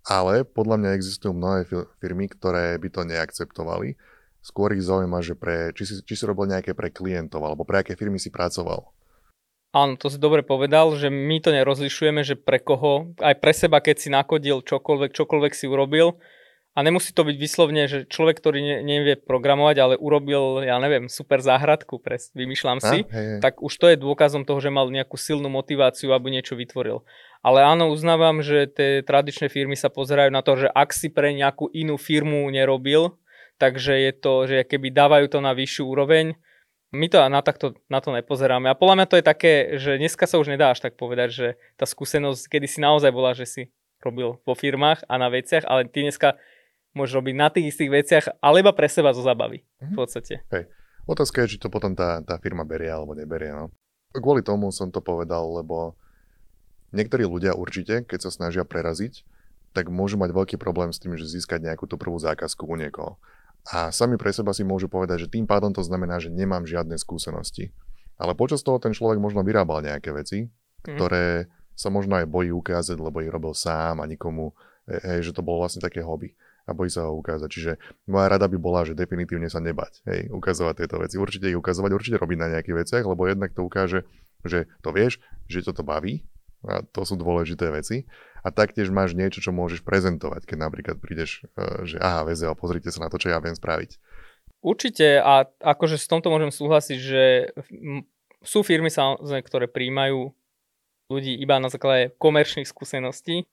Ale 0.05 0.45
podľa 0.45 0.77
mňa 0.81 0.91
existujú 0.97 1.33
mnohé 1.33 1.65
firmy, 1.97 2.29
ktoré 2.29 2.77
by 2.77 2.89
to 2.93 3.03
neakceptovali. 3.09 3.97
Skôr 4.45 4.77
ich 4.77 4.85
zaujíma, 4.85 5.25
že 5.25 5.33
pre, 5.33 5.73
či, 5.73 5.89
si, 5.89 5.95
či 6.05 6.15
si 6.21 6.25
robil 6.29 6.53
nejaké 6.53 6.77
pre 6.77 6.93
klientov, 6.93 7.41
alebo 7.41 7.65
pre 7.65 7.81
aké 7.81 7.97
firmy 7.97 8.21
si 8.21 8.29
pracoval. 8.29 8.85
Áno, 9.73 9.97
to 9.97 10.13
si 10.13 10.21
dobre 10.21 10.45
povedal, 10.45 10.93
že 11.01 11.09
my 11.09 11.41
to 11.41 11.51
nerozlišujeme, 11.51 12.21
že 12.21 12.37
pre 12.37 12.61
koho, 12.61 13.17
aj 13.25 13.41
pre 13.41 13.57
seba, 13.57 13.81
keď 13.81 13.97
si 13.97 14.09
nakodil 14.13 14.61
čokoľvek, 14.61 15.17
čokoľvek 15.17 15.53
si 15.57 15.65
urobil, 15.65 16.21
a 16.75 16.83
nemusí 16.83 17.15
to 17.15 17.23
byť 17.23 17.37
vyslovne, 17.39 17.87
že 17.87 18.03
človek, 18.11 18.43
ktorý 18.43 18.59
ne, 18.59 18.77
nevie 18.83 19.15
programovať, 19.15 19.77
ale 19.79 19.95
urobil, 19.95 20.67
ja 20.67 20.75
neviem, 20.83 21.07
super 21.07 21.39
záhradku, 21.39 22.03
pres, 22.03 22.35
vymýšľam 22.35 22.83
si, 22.83 23.07
hej, 23.07 23.15
hej. 23.15 23.39
tak 23.39 23.63
už 23.63 23.71
to 23.79 23.87
je 23.95 24.03
dôkazom 24.03 24.43
toho, 24.43 24.59
že 24.59 24.75
mal 24.75 24.91
nejakú 24.91 25.15
silnú 25.15 25.47
motiváciu, 25.47 26.11
aby 26.11 26.35
niečo 26.35 26.59
vytvoril. 26.59 27.07
Ale 27.47 27.63
áno, 27.63 27.95
uznávam, 27.95 28.43
že 28.43 28.67
tie 28.67 29.07
tradičné 29.07 29.55
firmy 29.55 29.79
sa 29.79 29.87
pozerajú 29.87 30.35
na 30.35 30.43
to, 30.43 30.67
že 30.67 30.69
ak 30.69 30.91
si 30.91 31.15
pre 31.15 31.31
nejakú 31.31 31.71
inú 31.71 31.95
firmu 31.95 32.51
nerobil, 32.51 33.15
takže 33.59 33.95
je 33.99 34.13
to, 34.17 34.35
že 34.47 34.59
keby 34.67 34.91
dávajú 34.91 35.27
to 35.31 35.39
na 35.43 35.55
vyššiu 35.55 35.85
úroveň, 35.87 36.35
My 36.95 37.11
to 37.11 37.19
na, 37.27 37.43
takto, 37.43 37.75
na 37.91 37.99
to 37.99 38.15
nepozeráme. 38.15 38.71
A 38.71 38.79
podľa 38.79 39.03
mňa 39.03 39.07
to 39.11 39.19
je 39.19 39.25
také, 39.27 39.53
že 39.83 39.99
dneska 39.99 40.31
sa 40.31 40.39
už 40.39 40.47
nedá 40.47 40.71
až 40.71 40.79
tak 40.79 40.95
povedať, 40.95 41.29
že 41.35 41.47
tá 41.75 41.91
skúsenosť, 41.91 42.47
kedy 42.47 42.71
si 42.71 42.79
naozaj 42.79 43.11
bola, 43.11 43.35
že 43.35 43.51
si 43.51 43.63
robil 43.99 44.39
vo 44.47 44.55
firmách 44.55 45.03
a 45.11 45.19
na 45.19 45.27
veciach, 45.27 45.67
ale 45.67 45.91
ty 45.91 46.07
dneska 46.07 46.39
môžeš 46.95 47.19
robiť 47.19 47.35
na 47.35 47.51
tých 47.51 47.75
istých 47.75 47.91
veciach, 47.91 48.25
alebo 48.39 48.71
pre 48.71 48.87
seba 48.87 49.11
zo 49.11 49.27
zabavy. 49.27 49.67
V 49.83 49.91
mhm. 49.91 49.97
podstate. 49.99 50.47
Hej. 50.55 50.71
Otázka 51.05 51.45
je, 51.45 51.59
či 51.59 51.61
to 51.61 51.69
potom 51.69 51.99
tá, 51.99 52.23
tá 52.23 52.39
firma 52.39 52.63
berie 52.63 52.89
alebo 52.89 53.13
neberie. 53.13 53.51
No. 53.51 53.75
Kvôli 54.15 54.47
tomu 54.47 54.71
som 54.71 54.89
to 54.95 55.03
povedal, 55.03 55.51
lebo 55.51 55.99
niektorí 56.95 57.27
ľudia 57.27 57.59
určite, 57.59 58.07
keď 58.07 58.25
sa 58.25 58.31
snažia 58.31 58.63
preraziť, 58.63 59.27
tak 59.75 59.91
môžu 59.91 60.17
mať 60.17 60.31
veľký 60.31 60.57
problém 60.57 60.95
s 60.95 61.03
tým, 61.03 61.19
že 61.19 61.27
získať 61.27 61.67
nejakú 61.67 61.91
tú 61.91 61.99
prvú 61.99 62.17
zákazku 62.17 62.63
u 62.63 62.79
niekoho. 62.79 63.19
A 63.73 63.89
sami 63.89 64.21
pre 64.21 64.29
seba 64.29 64.53
si 64.53 64.61
môžu 64.61 64.93
povedať, 64.93 65.25
že 65.25 65.33
tým 65.33 65.49
pádom 65.49 65.73
to 65.73 65.81
znamená, 65.81 66.21
že 66.21 66.29
nemám 66.29 66.69
žiadne 66.69 67.01
skúsenosti. 67.01 67.73
Ale 68.21 68.37
počas 68.37 68.61
toho 68.61 68.77
ten 68.77 68.93
človek 68.93 69.17
možno 69.17 69.41
vyrábal 69.41 69.81
nejaké 69.81 70.13
veci, 70.13 70.47
mm. 70.47 70.95
ktoré 70.95 71.49
sa 71.75 71.91
možno 71.91 72.21
aj 72.21 72.29
bojí 72.31 72.53
ukázať, 72.55 72.95
lebo 73.01 73.25
ich 73.25 73.33
robil 73.33 73.57
sám 73.57 73.99
a 73.99 74.07
nikomu, 74.07 74.55
e, 74.87 75.01
hej, 75.01 75.31
že 75.31 75.35
to 75.35 75.43
bolo 75.43 75.65
vlastne 75.65 75.83
také 75.83 76.05
hobby 76.05 76.37
a 76.65 76.73
bojí 76.73 76.93
sa 76.93 77.09
ho 77.09 77.17
ukázať. 77.19 77.49
Čiže 77.51 77.73
moja 78.09 78.31
rada 78.31 78.47
by 78.47 78.57
bola, 78.57 78.87
že 78.87 78.97
definitívne 78.97 79.49
sa 79.51 79.59
nebať, 79.61 80.07
hej, 80.07 80.21
ukazovať 80.31 80.75
tieto 80.85 80.97
veci. 81.01 81.17
Určite 81.19 81.51
ich 81.51 81.59
ukazovať, 81.59 81.91
určite 81.93 82.17
robiť 82.21 82.39
na 82.39 82.49
nejakých 82.57 82.77
veciach, 82.85 83.05
lebo 83.05 83.27
jednak 83.27 83.53
to 83.53 83.67
ukáže, 83.67 84.07
že 84.47 84.71
to 84.81 84.93
vieš, 84.93 85.19
že 85.49 85.65
to 85.65 85.73
to 85.77 85.83
baví 85.83 86.25
a 86.65 86.81
to 86.81 87.05
sú 87.05 87.21
dôležité 87.21 87.69
veci 87.69 88.09
a 88.45 88.49
taktiež 88.53 88.93
máš 88.93 89.17
niečo, 89.17 89.41
čo 89.41 89.57
môžeš 89.57 89.81
prezentovať, 89.81 90.45
keď 90.45 90.59
napríklad 90.61 90.97
prídeš, 91.01 91.49
e, 91.57 91.89
že 91.89 91.97
aha, 91.97 92.29
VZO, 92.29 92.53
pozrite 92.53 92.93
sa 92.93 93.09
na 93.09 93.09
to, 93.09 93.17
čo 93.17 93.33
ja 93.33 93.41
viem 93.41 93.57
spraviť. 93.57 93.97
Určite 94.61 95.25
a 95.25 95.49
akože 95.49 95.97
s 95.97 96.09
tomto 96.09 96.29
môžem 96.29 96.53
súhlasiť, 96.53 96.99
že 97.01 97.25
sú 98.45 98.61
firmy 98.61 98.93
samozrejme, 98.93 99.45
ktoré 99.45 99.67
príjmajú 99.69 100.33
ľudí 101.09 101.37
iba 101.37 101.57
na 101.61 101.73
základe 101.73 102.13
komerčných 102.21 102.69
skúseností, 102.69 103.49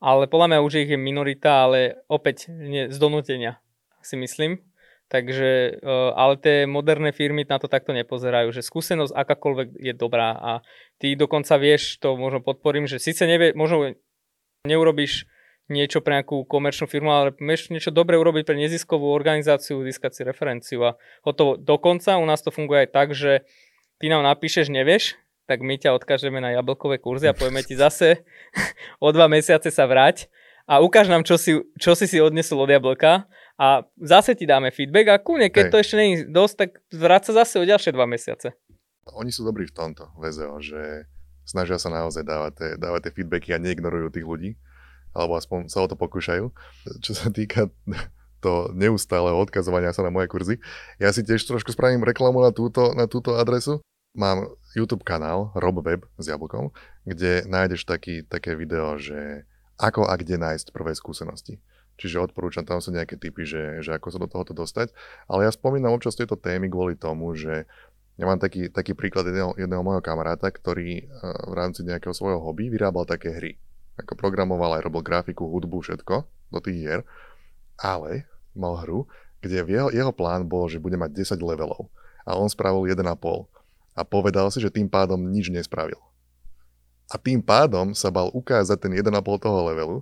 ale 0.00 0.28
podľa 0.28 0.56
mňa 0.56 0.58
už 0.64 0.72
ich 0.84 0.90
je 0.92 0.98
minorita, 0.98 1.68
ale 1.68 2.04
opäť 2.08 2.48
nie, 2.52 2.88
z 2.88 2.96
donútenia 2.96 3.60
si 4.00 4.16
myslím. 4.16 4.60
Takže, 5.12 5.76
e, 5.76 5.92
ale 6.16 6.40
tie 6.40 6.64
moderné 6.64 7.12
firmy 7.12 7.44
na 7.44 7.60
to 7.60 7.68
takto 7.68 7.92
nepozerajú, 7.92 8.48
že 8.48 8.64
skúsenosť 8.64 9.12
akákoľvek 9.12 9.68
je 9.76 9.92
dobrá 9.92 10.32
a 10.40 10.52
ty 10.96 11.12
dokonca 11.12 11.52
vieš, 11.60 12.00
to 12.00 12.16
možno 12.16 12.40
podporím, 12.40 12.88
že 12.88 12.96
síce 12.96 13.28
nevie, 13.28 13.52
možno 13.52 13.92
Neurobíš 14.62 15.26
niečo 15.66 15.98
pre 16.06 16.22
nejakú 16.22 16.46
komerčnú 16.46 16.86
firmu, 16.86 17.10
ale 17.10 17.34
vieš 17.34 17.74
niečo 17.74 17.90
dobre 17.90 18.14
urobiť 18.14 18.46
pre 18.46 18.54
neziskovú 18.54 19.10
organizáciu, 19.10 19.82
získať 19.82 20.14
si 20.14 20.22
referenciu 20.22 20.86
a 20.86 20.94
hotovo. 21.26 21.58
Dokonca 21.58 22.14
u 22.14 22.22
nás 22.22 22.46
to 22.46 22.54
funguje 22.54 22.86
aj 22.86 22.90
tak, 22.94 23.08
že 23.10 23.42
ty 23.98 24.06
nám 24.06 24.22
napíšeš, 24.22 24.70
nevieš, 24.70 25.18
tak 25.50 25.66
my 25.66 25.82
ťa 25.82 25.98
odkážeme 25.98 26.38
na 26.38 26.54
jablkové 26.54 27.02
kurzy 27.02 27.26
a 27.26 27.34
povieme 27.34 27.66
ti 27.66 27.74
zase 27.74 28.22
o 29.02 29.10
dva 29.10 29.26
mesiace 29.26 29.74
sa 29.74 29.82
vrať 29.82 30.30
a 30.70 30.78
ukáž 30.78 31.10
nám, 31.10 31.26
čo 31.26 31.34
si, 31.34 31.58
čo 31.82 31.98
si 31.98 32.06
si 32.06 32.22
odnesol 32.22 32.62
od 32.62 32.70
jablka 32.70 33.26
a 33.58 33.82
zase 33.98 34.38
ti 34.38 34.46
dáme 34.46 34.70
feedback 34.70 35.10
a 35.10 35.18
kúne, 35.18 35.50
keď 35.50 35.64
Hej. 35.66 35.72
to 35.74 35.82
ešte 35.82 35.96
není 35.98 36.14
dosť, 36.30 36.54
tak 36.54 36.70
vráť 36.94 37.34
sa 37.34 37.42
zase 37.42 37.58
o 37.58 37.66
ďalšie 37.66 37.90
dva 37.90 38.06
mesiace. 38.06 38.54
Oni 39.10 39.34
sú 39.34 39.42
dobrí 39.42 39.66
v 39.66 39.74
tomto, 39.74 40.14
VZO, 40.22 40.62
že 40.62 41.10
snažia 41.44 41.76
sa 41.78 41.90
naozaj 41.90 42.22
dávať 42.26 42.52
tie, 42.58 42.70
dávať 42.78 43.00
tie 43.08 43.12
feedbacky 43.20 43.50
a 43.54 43.62
neignorujú 43.62 44.08
tých 44.12 44.26
ľudí, 44.26 44.50
alebo 45.12 45.36
aspoň 45.36 45.68
sa 45.68 45.84
o 45.84 45.88
to 45.88 45.96
pokúšajú. 45.98 46.48
Čo 47.04 47.12
sa 47.12 47.28
týka 47.28 47.68
to 48.42 48.74
neustáleho 48.74 49.38
odkazovania 49.38 49.94
sa 49.94 50.02
na 50.02 50.10
moje 50.10 50.26
kurzy, 50.26 50.58
ja 50.98 51.14
si 51.14 51.22
tiež 51.22 51.46
trošku 51.46 51.70
spravím 51.70 52.02
reklamu 52.02 52.42
na 52.42 52.50
túto, 52.50 52.90
na 52.92 53.06
túto 53.06 53.38
adresu. 53.38 53.78
Mám 54.12 54.52
YouTube 54.76 55.08
kanál 55.08 55.54
RobWeb 55.56 56.04
s 56.20 56.28
jablkom, 56.28 56.68
kde 57.08 57.48
nájdeš 57.48 57.88
taký, 57.88 58.20
také 58.26 58.52
video, 58.52 59.00
že 59.00 59.48
ako 59.80 60.04
a 60.04 60.20
kde 60.20 60.36
nájsť 60.36 60.68
prvé 60.68 60.92
skúsenosti. 60.92 61.62
Čiže 61.96 62.20
odporúčam, 62.20 62.64
tam 62.64 62.82
sú 62.82 62.90
nejaké 62.92 63.20
typy, 63.20 63.44
že, 63.46 63.84
že 63.84 63.94
ako 63.94 64.08
sa 64.10 64.18
do 64.20 64.28
tohoto 64.28 64.52
dostať. 64.56 64.90
Ale 65.30 65.46
ja 65.46 65.52
spomínam 65.52 65.94
občas 65.94 66.16
tieto 66.16 66.34
témy 66.34 66.66
kvôli 66.72 66.96
tomu, 66.96 67.32
že 67.36 67.68
ja 68.20 68.24
mám 68.28 68.36
taký, 68.36 68.68
taký 68.68 68.92
príklad 68.92 69.24
jedného, 69.24 69.56
jedného 69.56 69.80
môjho 69.80 70.04
kamaráta, 70.04 70.52
ktorý 70.52 71.08
uh, 71.08 71.48
v 71.48 71.54
rámci 71.56 71.80
nejakého 71.82 72.12
svojho 72.12 72.40
hobby 72.44 72.68
vyrábal 72.68 73.08
také 73.08 73.32
hry. 73.32 73.52
Ako 73.96 74.16
programoval 74.16 74.80
aj 74.80 74.84
robil 74.88 75.04
grafiku, 75.04 75.48
hudbu, 75.48 75.80
všetko 75.80 76.28
do 76.52 76.58
tých 76.60 76.76
hier. 76.80 77.00
Ale 77.80 78.28
mal 78.52 78.76
hru, 78.84 79.08
kde 79.40 79.64
jeho, 79.64 79.88
jeho 79.88 80.12
plán 80.12 80.44
bol, 80.44 80.68
že 80.68 80.80
bude 80.80 80.96
mať 80.96 81.36
10 81.36 81.40
levelov. 81.40 81.88
A 82.28 82.36
on 82.36 82.46
spravil 82.46 82.84
1,5. 82.88 83.02
A 83.92 84.00
povedal 84.04 84.48
si, 84.48 84.60
že 84.60 84.72
tým 84.72 84.88
pádom 84.88 85.18
nič 85.18 85.52
nespravil. 85.52 85.98
A 87.12 87.20
tým 87.20 87.44
pádom 87.44 87.92
sa 87.92 88.08
bal 88.08 88.32
ukázať 88.32 88.88
ten 88.88 88.92
1,5 88.96 89.12
toho 89.20 89.58
levelu, 89.68 90.00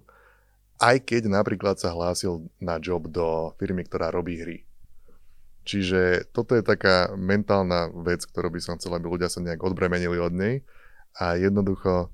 aj 0.79 0.97
keď 1.03 1.27
napríklad 1.27 1.77
sa 1.77 1.91
hlásil 1.91 2.47
na 2.63 2.79
job 2.79 3.11
do 3.11 3.53
firmy, 3.59 3.83
ktorá 3.83 4.15
robí 4.15 4.39
hry. 4.39 4.59
Čiže 5.65 6.33
toto 6.33 6.57
je 6.57 6.65
taká 6.65 7.13
mentálna 7.15 7.93
vec, 7.93 8.25
ktorú 8.25 8.49
by 8.49 8.61
som 8.65 8.75
chcel, 8.81 8.97
aby 8.97 9.07
ľudia 9.07 9.29
sa 9.29 9.45
nejak 9.45 9.61
odbremenili 9.61 10.17
od 10.17 10.33
nej 10.33 10.65
a 11.17 11.37
jednoducho, 11.37 12.09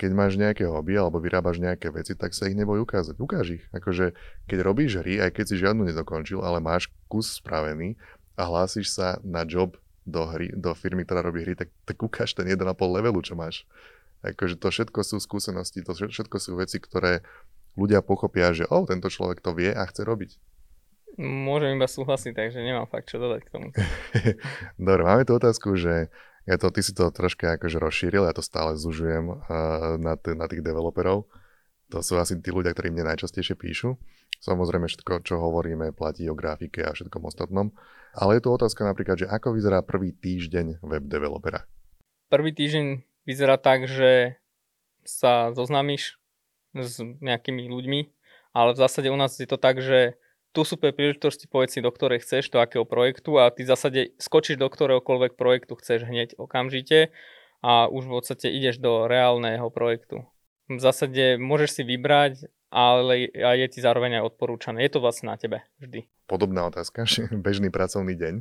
keď 0.00 0.10
máš 0.16 0.40
nejaké 0.40 0.64
hobby 0.64 0.96
alebo 0.96 1.20
vyrábaš 1.20 1.60
nejaké 1.60 1.92
veci, 1.92 2.16
tak 2.16 2.32
sa 2.32 2.48
ich 2.48 2.56
neboj 2.56 2.82
ukázať. 2.82 3.20
Ukáž 3.20 3.60
ich. 3.60 3.64
Akože, 3.70 4.16
keď 4.48 4.58
robíš 4.64 5.04
hry, 5.04 5.20
aj 5.20 5.36
keď 5.36 5.44
si 5.44 5.60
žiadnu 5.60 5.86
nedokončil, 5.86 6.40
ale 6.40 6.58
máš 6.58 6.88
kus 7.06 7.38
spravený 7.38 8.00
a 8.34 8.48
hlásiš 8.48 8.96
sa 8.96 9.20
na 9.20 9.44
job 9.44 9.76
do, 10.08 10.24
hry, 10.26 10.50
do 10.56 10.72
firmy, 10.72 11.04
ktorá 11.04 11.20
robí 11.20 11.44
hry, 11.44 11.54
tak, 11.54 11.68
tak 11.84 12.00
ukáž 12.00 12.32
ten 12.32 12.48
1,5 12.48 12.64
levelu, 12.80 13.20
čo 13.20 13.36
máš. 13.36 13.68
Akože 14.24 14.56
to 14.56 14.68
všetko 14.72 15.00
sú 15.04 15.16
skúsenosti, 15.20 15.84
to 15.84 15.92
všetko 15.92 16.36
sú 16.40 16.56
veci, 16.56 16.80
ktoré 16.80 17.24
ľudia 17.78 18.02
pochopia, 18.04 18.52
že 18.56 18.68
oh, 18.68 18.84
tento 18.84 19.08
človek 19.08 19.40
to 19.40 19.52
vie 19.52 19.70
a 19.72 19.84
chce 19.86 20.02
robiť. 20.04 20.49
Môžem 21.20 21.76
iba 21.76 21.84
súhlasiť, 21.84 22.32
takže 22.32 22.64
nemám 22.64 22.88
fakt 22.88 23.12
čo 23.12 23.20
dodať 23.20 23.40
k 23.44 23.52
tomu. 23.52 23.68
Dobre, 24.80 25.02
máme 25.04 25.28
tu 25.28 25.36
otázku, 25.36 25.76
že 25.76 26.08
ja 26.48 26.56
to, 26.56 26.72
ty 26.72 26.80
si 26.80 26.96
to 26.96 27.12
troška 27.12 27.60
akože 27.60 27.76
rozšíril, 27.76 28.24
ja 28.24 28.32
to 28.32 28.40
stále 28.40 28.72
zužujem 28.72 29.28
uh, 29.28 30.00
na, 30.00 30.16
t- 30.16 30.32
na 30.32 30.48
tých 30.48 30.64
developerov. 30.64 31.28
To 31.92 32.00
sú 32.00 32.16
asi 32.16 32.40
tí 32.40 32.48
ľudia, 32.48 32.72
ktorí 32.72 32.88
mne 32.88 33.12
najčastejšie 33.12 33.52
píšu. 33.58 34.00
Samozrejme 34.40 34.88
všetko, 34.88 35.20
čo 35.20 35.36
hovoríme, 35.36 35.92
platí 35.92 36.24
o 36.32 36.38
grafike 36.38 36.80
a 36.80 36.96
všetkom 36.96 37.28
ostatnom. 37.28 37.76
Ale 38.16 38.40
je 38.40 38.46
tu 38.46 38.48
otázka 38.48 38.88
napríklad, 38.88 39.20
že 39.20 39.28
ako 39.28 39.52
vyzerá 39.52 39.84
prvý 39.84 40.16
týždeň 40.16 40.80
web 40.80 41.04
developera? 41.04 41.68
Prvý 42.32 42.56
týždeň 42.56 43.04
vyzerá 43.28 43.60
tak, 43.60 43.84
že 43.84 44.40
sa 45.04 45.52
zoznámiš 45.52 46.16
s 46.72 47.02
nejakými 47.02 47.68
ľuďmi, 47.68 48.00
ale 48.56 48.72
v 48.72 48.80
zásade 48.80 49.10
u 49.12 49.18
nás 49.18 49.36
je 49.36 49.46
to 49.50 49.58
tak, 49.60 49.82
že 49.82 50.16
tu 50.50 50.66
sú 50.66 50.74
príležitosti, 50.74 51.46
povedz 51.46 51.78
si, 51.78 51.80
do 51.80 51.90
ktorej 51.94 52.26
chceš, 52.26 52.50
do 52.50 52.58
akého 52.58 52.82
projektu 52.82 53.38
a 53.38 53.54
ty 53.54 53.62
v 53.62 53.70
zásade 53.70 54.00
skočíš 54.18 54.58
do 54.58 54.66
ktoréhokoľvek 54.66 55.38
projektu 55.38 55.78
chceš 55.78 56.10
hneď 56.10 56.34
okamžite 56.38 57.14
a 57.62 57.86
už 57.86 58.10
v 58.10 58.12
podstate 58.18 58.50
ideš 58.50 58.82
do 58.82 59.06
reálneho 59.06 59.70
projektu. 59.70 60.26
V 60.70 60.78
zásade 60.82 61.38
môžeš 61.38 61.70
si 61.78 61.82
vybrať, 61.86 62.50
ale 62.70 63.30
je 63.34 63.66
ti 63.70 63.82
zároveň 63.82 64.22
aj 64.22 64.34
odporúčané. 64.34 64.86
Je 64.86 64.90
to 64.94 65.02
vlastne 65.02 65.30
na 65.30 65.36
tebe 65.38 65.66
vždy. 65.82 66.06
Podobná 66.30 66.66
otázka, 66.66 67.06
že 67.06 67.26
bežný 67.46 67.70
pracovný 67.70 68.14
deň, 68.14 68.34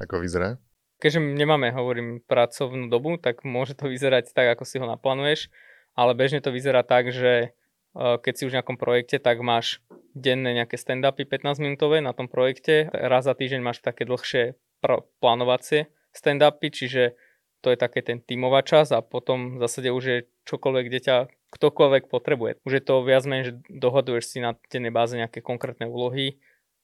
ako 0.00 0.20
vyzerá? 0.20 0.60
Keďže 0.96 1.20
nemáme, 1.20 1.76
hovorím, 1.76 2.24
pracovnú 2.24 2.88
dobu, 2.88 3.20
tak 3.20 3.44
môže 3.44 3.76
to 3.76 3.92
vyzerať 3.92 4.32
tak, 4.32 4.56
ako 4.56 4.64
si 4.64 4.80
ho 4.80 4.88
naplánuješ, 4.88 5.52
ale 5.92 6.16
bežne 6.16 6.40
to 6.40 6.48
vyzerá 6.48 6.80
tak, 6.80 7.12
že 7.12 7.52
keď 7.96 8.32
si 8.36 8.44
už 8.44 8.52
v 8.52 8.58
nejakom 8.60 8.76
projekte, 8.76 9.16
tak 9.16 9.40
máš 9.40 9.80
denné 10.12 10.52
nejaké 10.52 10.76
stand-upy 10.76 11.24
15 11.24 11.60
minútové 11.60 12.04
na 12.04 12.12
tom 12.12 12.28
projekte. 12.28 12.88
Raz 12.92 13.24
za 13.24 13.32
týždeň 13.32 13.60
máš 13.64 13.80
také 13.80 14.04
dlhšie 14.04 14.56
pr- 14.84 15.04
plánovacie 15.20 15.88
stand-upy, 16.12 16.72
čiže 16.72 17.16
to 17.60 17.72
je 17.72 17.76
také 17.76 18.00
ten 18.04 18.20
tímová 18.22 18.62
čas 18.62 18.92
a 18.92 19.00
potom 19.04 19.58
v 19.58 19.64
zásade 19.64 19.92
už 19.92 20.04
je 20.04 20.18
čokoľvek, 20.48 20.84
kde 20.88 21.00
ťa 21.02 21.16
ktokoľvek 21.52 22.04
potrebuje. 22.12 22.52
Už 22.64 22.72
je 22.78 22.82
to 22.84 23.04
viac 23.04 23.24
menej, 23.24 23.44
že 23.50 23.52
dohoduješ 23.72 24.24
si 24.28 24.38
na 24.44 24.54
dennej 24.68 24.92
báze 24.92 25.16
nejaké 25.16 25.40
konkrétne 25.40 25.88
úlohy, 25.88 26.38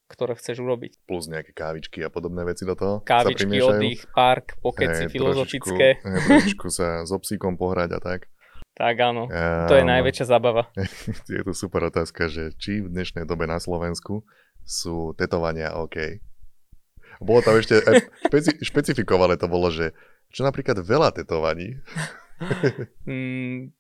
ktoré 0.09 0.37
chceš 0.37 0.61
urobiť. 0.61 1.09
Plus 1.09 1.25
nejaké 1.28 1.57
kávičky 1.57 2.04
a 2.04 2.12
podobné 2.12 2.45
veci 2.45 2.69
do 2.69 2.76
toho 2.76 3.00
Kávičky, 3.00 3.49
oddych, 3.64 4.04
park, 4.12 4.61
pokeci 4.61 5.09
hey, 5.09 5.12
filozofické. 5.12 5.87
Trošičku, 6.00 6.09
hey, 6.09 6.25
trošičku 6.28 6.66
sa 6.69 6.88
s 7.09 7.11
obsíkom 7.14 7.57
pohrať 7.57 7.97
a 7.97 8.00
tak. 8.00 8.28
Tak 8.73 8.97
áno, 8.97 9.29
um, 9.29 9.69
to 9.69 9.76
je 9.76 9.85
najväčšia 9.85 10.26
zábava. 10.33 10.73
Je 11.29 11.45
tu 11.45 11.52
super 11.52 11.85
otázka, 11.93 12.33
že 12.33 12.57
či 12.57 12.81
v 12.81 12.88
dnešnej 12.88 13.29
dobe 13.29 13.45
na 13.45 13.61
Slovensku 13.61 14.25
sú 14.64 15.12
tetovania 15.12 15.76
OK. 15.76 16.23
Bolo 17.21 17.45
tam 17.45 17.61
ešte, 17.61 17.85
špeci, 18.26 18.59
špecifikované 18.69 19.37
to 19.37 19.47
bolo, 19.47 19.69
že 19.69 19.93
čo 20.33 20.43
napríklad 20.49 20.81
veľa 20.81 21.12
tetovaní. 21.12 21.76
mm, 23.09 23.71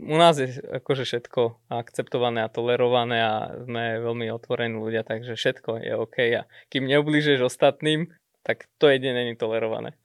u 0.00 0.16
nás 0.16 0.40
je 0.40 0.56
akože 0.56 1.04
všetko 1.04 1.68
akceptované 1.68 2.40
a 2.40 2.48
tolerované 2.48 3.20
a 3.20 3.34
sme 3.68 4.00
veľmi 4.00 4.32
otvorení 4.32 4.72
ľudia, 4.80 5.04
takže 5.04 5.36
všetko 5.36 5.84
je 5.84 5.92
OK. 5.92 6.16
A 6.40 6.48
kým 6.72 6.88
neublížeš 6.88 7.44
ostatným, 7.44 8.08
tak 8.40 8.72
to 8.80 8.88
jedine 8.88 9.12
není 9.12 9.36
tolerované. 9.36 10.00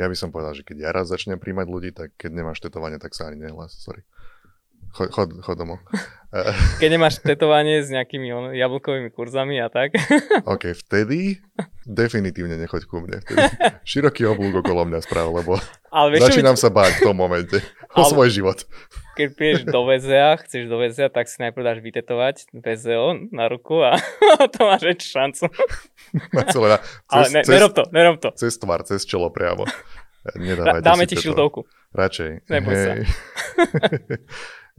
Ja 0.00 0.08
by 0.08 0.16
som 0.16 0.32
povedal, 0.32 0.56
že 0.56 0.64
keď 0.64 0.76
ja 0.88 0.90
raz 0.90 1.12
začnem 1.12 1.36
príjmať 1.36 1.66
ľudí, 1.68 1.90
tak 1.92 2.16
keď 2.16 2.30
nemáš 2.32 2.64
tetovanie, 2.64 2.96
tak 2.96 3.12
sa 3.12 3.28
ani 3.28 3.44
nehlas. 3.44 3.76
Sorry. 3.76 4.00
Chod, 4.92 5.08
chod, 5.08 5.28
chod 5.40 5.56
domov. 5.56 5.80
Keď 6.80 6.88
nemáš 6.88 7.20
tetovanie 7.20 7.84
s 7.84 7.92
nejakými 7.92 8.28
on, 8.32 8.44
jablkovými 8.56 9.12
kurzami 9.12 9.60
a 9.60 9.68
tak. 9.68 9.92
OK, 10.52 10.72
vtedy 10.72 11.40
definitívne 11.84 12.56
nechoď 12.56 12.88
ku 12.88 13.04
mne. 13.04 13.20
Vtedy 13.20 13.52
široký 13.84 14.24
oblúk 14.24 14.64
okolo 14.64 14.88
mňa 14.88 15.00
správ, 15.04 15.28
lebo 15.28 15.60
ale 15.92 16.16
vieš, 16.16 16.32
začínam 16.32 16.56
sa 16.56 16.72
báť 16.72 17.04
v 17.04 17.12
tom 17.12 17.16
momente 17.20 17.60
o 17.92 18.00
ale, 18.00 18.08
svoj 18.08 18.28
život. 18.32 18.64
Keď 19.12 19.28
prídeš 19.36 19.62
do 19.68 19.84
VZA, 19.84 20.40
chceš 20.40 20.72
do 20.72 20.80
VZA, 20.80 21.12
tak 21.12 21.28
si 21.28 21.36
najprv 21.44 21.64
dáš 21.68 21.78
vytetovať 21.84 22.36
VZO 22.56 23.28
na 23.28 23.52
ruku 23.52 23.84
a 23.84 24.00
to 24.56 24.60
máš 24.64 24.88
väčšiu 24.88 25.08
šancu. 25.12 25.44
Marcelena, 26.32 26.80
cez, 26.80 27.12
ale 27.12 27.26
ne, 27.28 27.40
cez, 27.44 27.52
nerob 27.52 27.72
to, 27.76 27.84
nerob 27.92 28.16
to. 28.24 28.28
Cez 28.40 28.56
tvar, 28.56 28.80
cez 28.88 29.04
čelo 29.04 29.28
priamo. 29.28 29.68
Nedávajte 30.38 30.86
Dáme 30.86 31.04
ti 31.10 31.18
šiltovku. 31.18 31.66
Radšej. 31.92 32.46
Neboj 32.46 32.74
sa. 32.74 32.90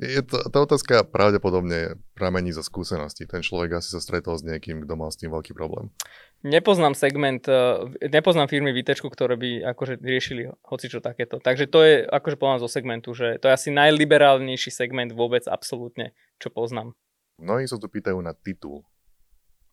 Je 0.01 0.25
to, 0.25 0.41
tá 0.49 0.57
otázka 0.57 1.05
pravdepodobne 1.05 2.01
pramení 2.17 2.49
zo 2.49 2.65
skúseností. 2.65 3.29
Ten 3.29 3.45
človek 3.45 3.77
asi 3.77 3.93
sa 3.93 4.01
stretol 4.01 4.33
s 4.33 4.41
niekým, 4.41 4.81
kto 4.81 4.97
mal 4.97 5.13
s 5.13 5.21
tým 5.21 5.29
veľký 5.29 5.53
problém. 5.53 5.93
Nepoznám 6.41 6.97
segment, 6.97 7.45
eh, 7.45 8.09
nepoznám 8.09 8.49
firmy 8.49 8.73
VT, 8.73 8.97
ktoré 9.05 9.37
by 9.37 9.69
akože 9.69 10.01
riešili 10.01 10.49
hocičo 10.65 10.97
takéto. 10.97 11.37
Takže 11.37 11.69
to 11.69 11.85
je 11.85 11.93
akože 12.09 12.41
povedám 12.41 12.65
zo 12.65 12.73
segmentu, 12.73 13.13
že 13.13 13.37
to 13.37 13.45
je 13.45 13.53
asi 13.53 13.69
najliberálnejší 13.69 14.73
segment 14.73 15.13
vôbec 15.13 15.45
absolútne, 15.45 16.17
čo 16.41 16.49
poznám. 16.49 16.97
Mnohí 17.37 17.69
sa 17.69 17.77
tu 17.77 17.85
pýtajú 17.85 18.17
na 18.17 18.33
titul. 18.33 18.81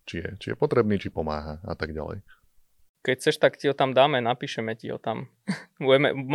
Či 0.04 0.20
je, 0.20 0.28
či 0.36 0.46
je 0.52 0.56
potrebný, 0.56 1.00
či 1.00 1.08
pomáha 1.08 1.64
a 1.64 1.72
tak 1.72 1.96
ďalej. 1.96 2.20
Keď 3.00 3.14
chceš, 3.16 3.36
tak 3.40 3.56
ti 3.56 3.64
ho 3.68 3.74
tam 3.74 3.96
dáme, 3.96 4.20
napíšeme 4.20 4.76
ti 4.76 4.92
ho 4.92 5.00
tam. 5.00 5.32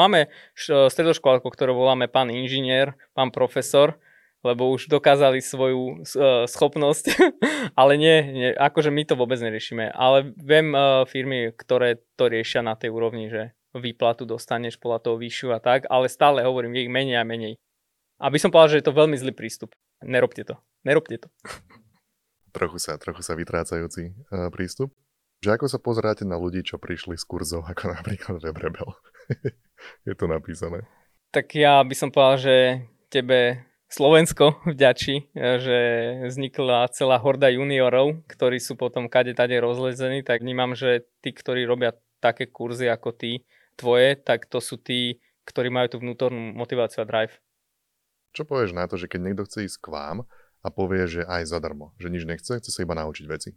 Máme 0.01 0.33
stredoškolárku, 0.57 1.45
ktorú 1.45 1.77
voláme 1.77 2.09
pán 2.09 2.33
inžinier, 2.33 2.97
pán 3.13 3.29
profesor, 3.29 4.01
lebo 4.45 4.69
už 4.69 4.85
dokázali 4.89 5.41
svoju 5.41 5.81
uh, 5.81 6.45
schopnosť, 6.45 7.17
ale 7.79 7.97
nie, 7.97 8.17
nie, 8.29 8.49
akože 8.53 8.93
my 8.93 9.01
to 9.05 9.17
vôbec 9.17 9.41
neriešime. 9.41 9.89
Ale 9.89 10.33
viem 10.37 10.69
uh, 10.73 11.01
firmy, 11.09 11.49
ktoré 11.49 12.01
to 12.13 12.29
riešia 12.29 12.61
na 12.61 12.77
tej 12.77 12.93
úrovni, 12.93 13.29
že 13.29 13.57
výplatu 13.73 14.29
dostaneš 14.29 14.77
podľa 14.77 15.01
toho 15.01 15.15
vyššiu 15.17 15.49
a 15.53 15.59
tak, 15.59 15.89
ale 15.89 16.09
stále 16.13 16.45
hovorím, 16.45 16.77
je 16.77 16.85
ich 16.85 16.93
menej 16.93 17.17
a 17.17 17.25
menej. 17.25 17.57
Aby 18.21 18.37
som 18.37 18.53
povedal, 18.53 18.77
že 18.77 18.79
je 18.79 18.87
to 18.87 18.95
veľmi 18.95 19.17
zlý 19.17 19.33
prístup. 19.33 19.73
Nerobte 20.05 20.45
to. 20.45 20.55
Nerobte 20.85 21.25
to. 21.25 21.27
trochu 22.55 22.77
sa, 22.79 22.95
trochu 23.01 23.25
sa 23.25 23.35
vytrácajúci 23.35 24.15
prístup. 24.53 24.93
Že 25.45 25.61
ako 25.61 25.67
sa 25.69 25.77
pozeráte 25.77 26.25
na 26.25 26.41
ľudí, 26.41 26.65
čo 26.65 26.81
prišli 26.81 27.21
z 27.21 27.25
kurzov, 27.29 27.69
ako 27.69 27.93
napríklad 27.93 28.41
WebRebel? 28.41 28.97
je 30.09 30.13
to 30.17 30.25
napísané. 30.25 30.89
Tak 31.29 31.53
ja 31.53 31.85
by 31.85 31.93
som 31.93 32.09
povedal, 32.09 32.41
že 32.41 32.55
tebe 33.13 33.61
Slovensko 33.85 34.57
vďačí, 34.73 35.37
že 35.37 35.77
vznikla 36.25 36.89
celá 36.89 37.21
horda 37.21 37.53
juniorov, 37.53 38.25
ktorí 38.25 38.57
sú 38.57 38.73
potom 38.73 39.05
kade 39.05 39.37
tade 39.37 39.53
rozlezení, 39.61 40.25
tak 40.25 40.41
vnímam, 40.41 40.73
že 40.73 41.05
tí, 41.21 41.29
ktorí 41.29 41.69
robia 41.69 41.93
také 42.17 42.49
kurzy 42.49 42.89
ako 42.89 43.13
ty, 43.13 43.45
tvoje, 43.77 44.17
tak 44.17 44.49
to 44.49 44.57
sú 44.57 44.81
tí, 44.81 45.21
ktorí 45.45 45.69
majú 45.69 45.93
tú 45.93 45.97
vnútornú 46.01 46.57
motiváciu 46.57 47.05
a 47.05 47.09
drive. 47.09 47.37
Čo 48.33 48.49
povieš 48.49 48.73
na 48.73 48.89
to, 48.89 48.97
že 48.97 49.05
keď 49.05 49.19
niekto 49.21 49.45
chce 49.45 49.69
ísť 49.69 49.77
k 49.77 49.93
vám 49.93 50.25
a 50.65 50.67
povie, 50.73 51.05
že 51.05 51.21
aj 51.21 51.53
zadarmo, 51.53 51.93
že 52.01 52.09
nič 52.09 52.25
nechce, 52.25 52.57
chce 52.57 52.73
sa 52.73 52.81
iba 52.81 52.97
naučiť 52.97 53.29
veci? 53.29 53.53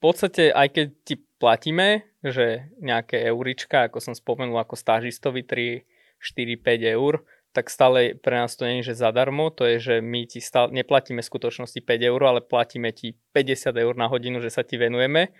Podstate, 0.00 0.52
aj 0.52 0.68
keď 0.72 0.86
ti 1.04 1.14
platíme, 1.40 2.04
že 2.24 2.72
nejaké 2.80 3.28
eurička, 3.28 3.86
ako 3.86 4.02
som 4.02 4.14
spomenul, 4.16 4.56
ako 4.58 4.74
stážistovi 4.74 5.44
3, 5.44 5.84
4, 6.20 6.56
5 6.60 6.96
eur, 6.96 7.22
tak 7.56 7.72
stále 7.72 8.12
pre 8.20 8.36
nás 8.36 8.52
to 8.52 8.68
nie 8.68 8.84
je, 8.84 8.92
že 8.92 9.00
zadarmo, 9.00 9.48
to 9.48 9.64
je, 9.64 9.76
že 9.80 9.94
my 10.04 10.28
ti 10.28 10.44
stále 10.44 10.68
neplatíme 10.76 11.24
v 11.24 11.30
skutočnosti 11.32 11.80
5 11.80 12.10
eur, 12.12 12.20
ale 12.20 12.40
platíme 12.44 12.92
ti 12.92 13.16
50 13.32 13.72
eur 13.72 13.94
na 13.96 14.12
hodinu, 14.12 14.44
že 14.44 14.52
sa 14.52 14.60
ti 14.60 14.76
venujeme. 14.76 15.32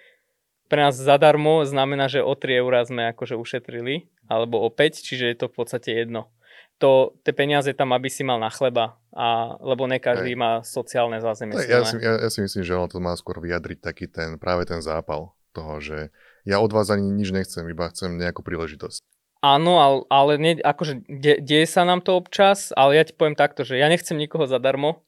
Pre 0.67 0.81
nás 0.81 0.97
zadarmo 0.97 1.63
znamená, 1.69 2.09
že 2.09 2.25
o 2.25 2.33
3 2.33 2.63
eur 2.65 2.73
sme 2.89 3.13
akože 3.13 3.37
ušetrili, 3.37 4.09
alebo 4.33 4.65
o 4.65 4.73
5, 4.73 5.05
čiže 5.05 5.25
je 5.29 5.37
to 5.37 5.47
v 5.53 5.55
podstate 5.61 5.91
jedno 5.93 6.33
to, 6.77 7.17
tie 7.25 7.33
peniaze 7.33 7.73
tam, 7.73 7.97
aby 7.97 8.13
si 8.13 8.21
mal 8.21 8.37
na 8.37 8.53
chleba, 8.53 9.01
a, 9.17 9.57
lebo 9.65 9.89
ne 9.89 9.97
každý 9.97 10.37
Hej. 10.37 10.41
má 10.41 10.53
sociálne 10.61 11.19
zázemie. 11.25 11.57
Ja, 11.65 11.85
si, 11.89 11.97
ja, 11.97 12.21
ja 12.21 12.29
si 12.29 12.45
myslím, 12.45 12.63
že 12.65 12.77
ono 12.77 12.89
to 12.89 13.01
má 13.01 13.17
skôr 13.17 13.41
vyjadriť 13.41 13.79
taký 13.81 14.07
ten, 14.13 14.37
práve 14.37 14.69
ten 14.69 14.85
zápal 14.85 15.33
toho, 15.57 15.81
že 15.81 16.13
ja 16.45 16.61
od 16.61 16.69
vás 16.69 16.93
ani 16.93 17.09
nič 17.09 17.33
nechcem, 17.33 17.65
iba 17.73 17.89
chcem 17.89 18.21
nejakú 18.21 18.45
príležitosť. 18.45 19.01
Áno, 19.41 19.81
ale, 19.81 19.97
ale 20.13 20.33
nie, 20.37 20.53
akože 20.61 21.07
de, 21.09 21.41
deje 21.41 21.67
sa 21.69 21.89
nám 21.89 22.05
to 22.05 22.17
občas, 22.17 22.73
ale 22.77 23.01
ja 23.01 23.05
ti 23.05 23.17
poviem 23.17 23.37
takto, 23.37 23.65
že 23.65 23.81
ja 23.81 23.89
nechcem 23.89 24.17
nikoho 24.17 24.45
zadarmo, 24.45 25.07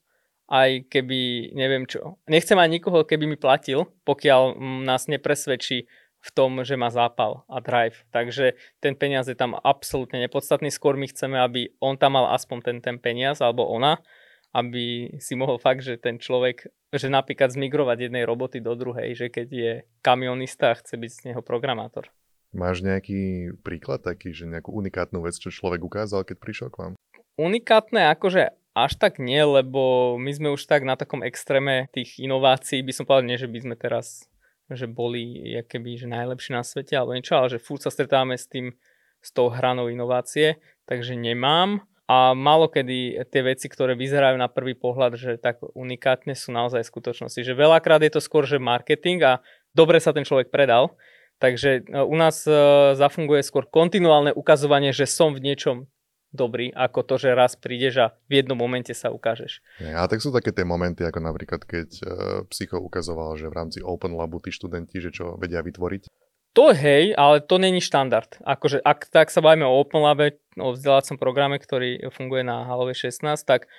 aj 0.48 0.88
keby, 0.88 1.52
neviem 1.52 1.84
čo. 1.84 2.16
Nechcem 2.24 2.56
aj 2.56 2.72
nikoho, 2.72 3.04
keby 3.04 3.28
mi 3.28 3.36
platil, 3.36 3.84
pokiaľ 4.08 4.56
nás 4.88 5.04
nepresvedčí 5.04 5.84
v 6.18 6.30
tom, 6.34 6.60
že 6.66 6.74
má 6.74 6.90
zápal 6.90 7.46
a 7.46 7.62
drive. 7.62 8.02
Takže 8.10 8.58
ten 8.82 8.98
peniaz 8.98 9.30
je 9.30 9.38
tam 9.38 9.54
absolútne 9.54 10.18
nepodstatný. 10.18 10.68
Skôr 10.70 10.98
my 10.98 11.06
chceme, 11.06 11.38
aby 11.38 11.74
on 11.78 11.94
tam 11.94 12.18
mal 12.18 12.34
aspoň 12.34 12.58
ten, 12.62 12.78
ten 12.82 12.96
peniaz, 12.98 13.38
alebo 13.38 13.66
ona, 13.66 14.02
aby 14.50 15.16
si 15.22 15.38
mohol 15.38 15.62
fakt, 15.62 15.86
že 15.86 16.00
ten 16.00 16.18
človek, 16.18 16.66
že 16.90 17.06
napríklad 17.12 17.54
zmigrovať 17.54 18.10
jednej 18.10 18.24
roboty 18.26 18.58
do 18.58 18.74
druhej, 18.74 19.14
že 19.14 19.26
keď 19.30 19.48
je 19.48 19.72
kamionista 20.02 20.74
a 20.74 20.78
chce 20.78 20.98
byť 20.98 21.10
z 21.10 21.20
neho 21.32 21.40
programátor. 21.44 22.10
Máš 22.48 22.80
nejaký 22.80 23.52
príklad 23.60 24.00
taký, 24.00 24.32
že 24.32 24.48
nejakú 24.48 24.72
unikátnu 24.72 25.20
vec, 25.20 25.36
čo 25.36 25.52
človek 25.52 25.84
ukázal, 25.84 26.24
keď 26.24 26.36
prišiel 26.40 26.68
k 26.72 26.76
vám? 26.80 26.92
Unikátne 27.36 28.08
akože 28.16 28.56
až 28.72 28.92
tak 28.96 29.20
nie, 29.20 29.38
lebo 29.42 30.14
my 30.16 30.32
sme 30.32 30.48
už 30.56 30.64
tak 30.64 30.86
na 30.86 30.96
takom 30.96 31.20
extréme 31.20 31.92
tých 31.92 32.16
inovácií, 32.16 32.80
by 32.80 32.92
som 32.94 33.04
povedal, 33.04 33.28
nie, 33.28 33.36
že 33.36 33.50
by 33.50 33.58
sme 33.68 33.74
teraz 33.76 34.30
že 34.68 34.84
boli 34.84 35.56
keby, 35.64 35.96
že 35.96 36.06
najlepší 36.08 36.52
na 36.52 36.62
svete 36.64 36.96
alebo 36.96 37.16
niečo, 37.16 37.36
ale 37.36 37.48
že 37.48 37.62
furt 37.62 37.80
sa 37.80 37.88
stretávame 37.88 38.36
s 38.36 38.48
tým, 38.48 38.76
s 39.18 39.30
tou 39.32 39.48
hranou 39.48 39.88
inovácie, 39.88 40.60
takže 40.84 41.16
nemám. 41.16 41.82
A 42.08 42.32
malo 42.32 42.72
kedy 42.72 43.20
tie 43.28 43.42
veci, 43.44 43.68
ktoré 43.68 43.92
vyzerajú 43.92 44.40
na 44.40 44.48
prvý 44.48 44.72
pohľad, 44.72 45.20
že 45.20 45.36
tak 45.36 45.60
unikátne 45.76 46.32
sú 46.32 46.56
naozaj 46.56 46.80
skutočnosti. 46.80 47.44
Že 47.44 47.52
veľakrát 47.52 48.00
je 48.00 48.12
to 48.16 48.24
skôr, 48.24 48.48
že 48.48 48.56
marketing 48.56 49.20
a 49.20 49.32
dobre 49.76 50.00
sa 50.00 50.16
ten 50.16 50.24
človek 50.24 50.48
predal. 50.48 50.96
Takže 51.36 51.84
e, 51.84 52.00
u 52.00 52.16
nás 52.16 52.48
e, 52.48 52.52
zafunguje 52.96 53.44
skôr 53.44 53.68
kontinuálne 53.68 54.32
ukazovanie, 54.32 54.96
že 54.96 55.04
som 55.04 55.36
v 55.36 55.44
niečom 55.52 55.84
dobrý, 56.32 56.72
ako 56.72 57.00
to, 57.04 57.14
že 57.16 57.36
raz 57.36 57.56
prídeš 57.56 57.94
a 57.98 58.06
v 58.28 58.42
jednom 58.42 58.58
momente 58.58 58.92
sa 58.92 59.08
ukážeš. 59.08 59.64
Ja, 59.80 60.04
tak 60.06 60.20
sú 60.20 60.28
také 60.28 60.52
tie 60.52 60.64
momenty, 60.64 61.04
ako 61.04 61.20
napríklad, 61.24 61.64
keď 61.64 61.88
uh, 62.04 62.08
psycho 62.52 62.78
ukazoval, 62.80 63.36
že 63.40 63.48
v 63.48 63.56
rámci 63.56 63.78
Open 63.80 64.12
Labu 64.12 64.40
tí 64.40 64.52
študenti, 64.52 65.00
že 65.00 65.10
čo 65.12 65.36
vedia 65.40 65.64
vytvoriť. 65.64 66.08
To 66.56 66.74
hej, 66.74 67.14
ale 67.14 67.44
to 67.44 67.60
není 67.60 67.78
štandard. 67.78 68.40
Akože 68.42 68.82
ak 68.82 69.12
tak 69.12 69.30
sa 69.30 69.38
bavíme 69.38 69.68
o 69.68 69.78
Open 69.78 70.02
Labe, 70.02 70.40
o 70.58 70.74
vzdelávacom 70.74 71.16
programe, 71.20 71.56
ktorý 71.60 72.08
funguje 72.10 72.42
na 72.42 72.66
Halove 72.66 72.96
16, 72.96 73.22
tak 73.46 73.70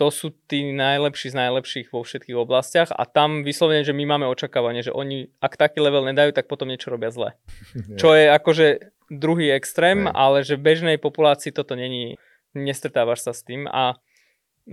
to 0.00 0.08
sú 0.08 0.32
tí 0.48 0.72
najlepší 0.72 1.36
z 1.36 1.36
najlepších 1.36 1.86
vo 1.92 2.00
všetkých 2.00 2.38
oblastiach 2.38 2.88
a 2.96 3.04
tam 3.04 3.44
vyslovene, 3.44 3.84
že 3.84 3.92
my 3.92 4.08
máme 4.08 4.24
očakávanie, 4.24 4.80
že 4.80 4.94
oni, 4.94 5.28
ak 5.44 5.60
taký 5.60 5.84
level 5.84 6.08
nedajú, 6.08 6.32
tak 6.32 6.48
potom 6.48 6.72
niečo 6.72 6.88
robia 6.88 7.12
zle. 7.12 7.36
Čo 8.00 8.16
je 8.16 8.32
akože 8.32 8.66
druhý 9.12 9.52
extrém, 9.52 10.08
Hej. 10.08 10.14
ale 10.16 10.38
že 10.40 10.56
v 10.56 10.64
bežnej 10.72 10.96
populácii 10.96 11.52
toto 11.52 11.76
není, 11.76 12.16
nestretávaš 12.56 13.28
sa 13.28 13.32
s 13.36 13.44
tým 13.44 13.68
a, 13.68 14.00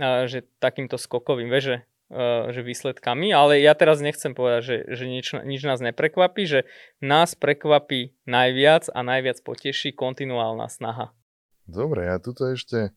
a 0.00 0.24
že 0.24 0.48
takýmto 0.56 0.96
skokovým, 0.96 1.52
veže, 1.52 1.84
že 2.50 2.66
výsledkami, 2.66 3.30
ale 3.30 3.62
ja 3.62 3.70
teraz 3.78 4.02
nechcem 4.02 4.34
povedať, 4.34 4.62
že, 4.66 4.76
že 4.98 5.04
nič, 5.06 5.26
nič 5.46 5.62
nás 5.62 5.78
neprekvapí, 5.78 6.42
že 6.42 6.66
nás 6.98 7.38
prekvapí 7.38 8.18
najviac 8.26 8.90
a 8.90 9.06
najviac 9.06 9.38
poteší 9.46 9.94
kontinuálna 9.94 10.66
snaha. 10.66 11.14
Dobre, 11.70 12.10
ja 12.10 12.18
tuto 12.18 12.50
ešte 12.50 12.90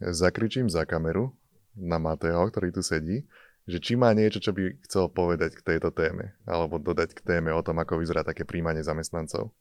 zakričím 0.00 0.72
za 0.72 0.88
kameru 0.88 1.36
na 1.76 2.00
Mateo, 2.00 2.40
ktorý 2.48 2.72
tu 2.72 2.80
sedí, 2.80 3.28
že 3.68 3.84
či 3.84 4.00
má 4.00 4.16
niečo, 4.16 4.40
čo 4.40 4.56
by 4.56 4.80
chcel 4.88 5.12
povedať 5.12 5.60
k 5.60 5.76
tejto 5.76 5.92
téme, 5.92 6.32
alebo 6.48 6.80
dodať 6.80 7.16
k 7.16 7.20
téme 7.20 7.52
o 7.52 7.60
tom, 7.60 7.80
ako 7.84 8.00
vyzerá 8.00 8.24
také 8.24 8.48
príjmanie 8.48 8.80
zamestnancov. 8.80 9.52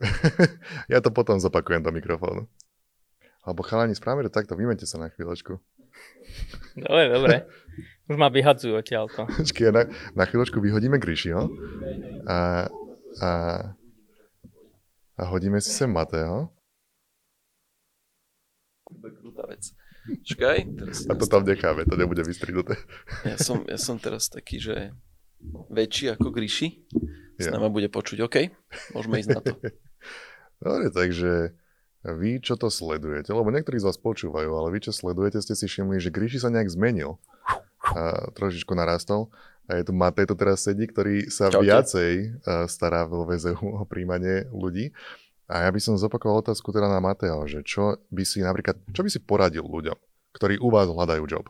ja 0.92 0.98
to 1.04 1.12
potom 1.12 1.36
zopakujem 1.36 1.84
do 1.84 1.92
mikrofónu. 1.92 2.48
Alebo 3.40 3.64
chalani, 3.64 3.96
správame 3.96 4.28
to 4.28 4.32
takto, 4.32 4.56
vymente 4.56 4.84
sa 4.84 5.00
na 5.00 5.08
chvíľočku. 5.08 5.56
Dobre, 6.76 7.04
dobre. 7.08 7.34
Už 8.10 8.16
ma 8.20 8.28
vyhadzujú 8.28 8.76
odtiaľto. 8.76 9.26
Počkej, 9.40 9.72
na, 9.72 9.88
na 10.12 10.24
chvíľočku 10.28 10.60
vyhodíme 10.60 11.00
Grishiho 11.00 11.48
a, 12.26 12.68
a, 13.22 13.30
a 15.16 15.22
hodíme 15.30 15.58
si 15.62 15.72
sem 15.72 15.88
Mateo. 15.90 16.52
Krutá 18.90 19.46
vec. 19.48 19.72
Čakaj. 20.26 20.58
a 21.06 21.12
to 21.14 21.26
tam 21.28 21.44
necháme, 21.44 21.86
to 21.86 21.94
nebude 21.94 22.24
vystrinuté. 22.24 22.74
ja, 23.22 23.36
som, 23.36 23.62
ja 23.68 23.78
som 23.78 24.00
teraz 24.00 24.32
taký, 24.32 24.58
že 24.58 24.96
väčší 25.70 26.16
ako 26.16 26.34
Gríši. 26.34 26.88
S 27.40 27.48
yeah. 27.48 27.72
bude 27.72 27.88
počuť, 27.88 28.18
OK, 28.20 28.36
môžeme 28.92 29.16
ísť 29.16 29.30
na 29.32 29.40
to. 29.40 29.54
Dobre, 30.60 30.92
takže 30.92 31.56
vy, 32.04 32.40
čo 32.40 32.56
to 32.56 32.72
sledujete, 32.72 33.32
lebo 33.32 33.52
niektorí 33.52 33.76
z 33.80 33.88
vás 33.88 34.00
počúvajú, 34.00 34.48
ale 34.52 34.68
vy, 34.72 34.88
čo 34.88 34.92
sledujete, 34.92 35.40
ste 35.40 35.52
si 35.52 35.68
všimli, 35.68 36.00
že 36.00 36.12
Gríši 36.12 36.40
sa 36.40 36.48
nejak 36.48 36.72
zmenil. 36.72 37.20
A 37.80 38.28
trošičku 38.36 38.72
narastol. 38.76 39.32
A 39.68 39.80
je 39.80 39.88
tu 39.88 39.92
Matej, 39.96 40.28
to 40.28 40.36
teraz 40.36 40.64
sedí, 40.64 40.84
ktorý 40.84 41.30
sa 41.30 41.48
Čaute. 41.48 41.64
viacej 41.64 42.12
stará 42.68 43.06
vo 43.06 43.24
VZU 43.28 43.80
o 43.80 43.84
príjmanie 43.84 44.48
ľudí. 44.50 44.92
A 45.50 45.66
ja 45.66 45.70
by 45.70 45.80
som 45.82 45.98
zopakoval 45.98 46.42
otázku 46.42 46.70
teda 46.70 46.86
na 46.86 47.02
Mateo, 47.02 47.42
že 47.48 47.62
čo 47.66 47.98
by 48.10 48.22
si 48.22 48.42
napríklad, 48.42 48.78
čo 48.94 49.02
by 49.02 49.10
si 49.10 49.18
poradil 49.18 49.66
ľuďom, 49.66 49.98
ktorí 50.34 50.62
u 50.62 50.68
vás 50.70 50.86
hľadajú 50.86 51.24
job? 51.26 51.46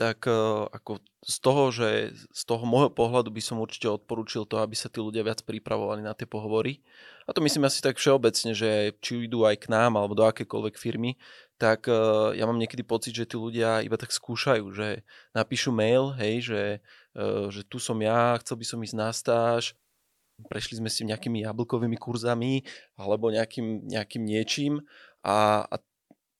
Tak 0.00 0.24
uh, 0.24 0.64
ako 0.72 1.04
z 1.20 1.36
toho, 1.44 1.68
že 1.68 2.16
z 2.16 2.42
toho 2.48 2.64
môjho 2.64 2.88
pohľadu 2.88 3.28
by 3.28 3.44
som 3.44 3.60
určite 3.60 3.84
odporúčil 3.84 4.48
to, 4.48 4.56
aby 4.56 4.72
sa 4.72 4.88
tí 4.88 4.96
ľudia 4.96 5.20
viac 5.20 5.44
pripravovali 5.44 6.00
na 6.00 6.16
tie 6.16 6.24
pohovory. 6.24 6.80
A 7.28 7.36
to 7.36 7.44
myslím 7.44 7.68
asi 7.68 7.84
tak 7.84 8.00
všeobecne, 8.00 8.56
že 8.56 8.96
či 9.04 9.28
idú 9.28 9.44
aj 9.44 9.60
k 9.60 9.66
nám 9.68 10.00
alebo 10.00 10.16
do 10.16 10.24
akékoľvek 10.24 10.80
firmy, 10.80 11.20
tak 11.60 11.84
uh, 11.92 12.32
ja 12.32 12.48
mám 12.48 12.56
niekedy 12.56 12.80
pocit, 12.80 13.12
že 13.12 13.28
tí 13.28 13.36
ľudia 13.36 13.84
iba 13.84 14.00
tak 14.00 14.08
skúšajú, 14.08 14.72
že 14.72 15.04
napíšu 15.36 15.68
mail, 15.68 16.16
hej, 16.16 16.48
že, 16.48 16.62
uh, 17.20 17.52
že 17.52 17.60
tu 17.68 17.76
som 17.76 18.00
ja, 18.00 18.40
chcel 18.40 18.56
by 18.56 18.64
som 18.64 18.80
ísť 18.80 18.96
na 18.96 19.12
stáž, 19.12 19.76
prešli 20.48 20.80
sme 20.80 20.88
si 20.88 21.04
nejakými 21.04 21.44
jablkovými 21.44 22.00
kurzami 22.00 22.64
alebo 22.96 23.28
nejakým, 23.28 23.84
nejakým 23.84 24.24
niečím 24.24 24.80
a, 25.20 25.68
a 25.68 25.76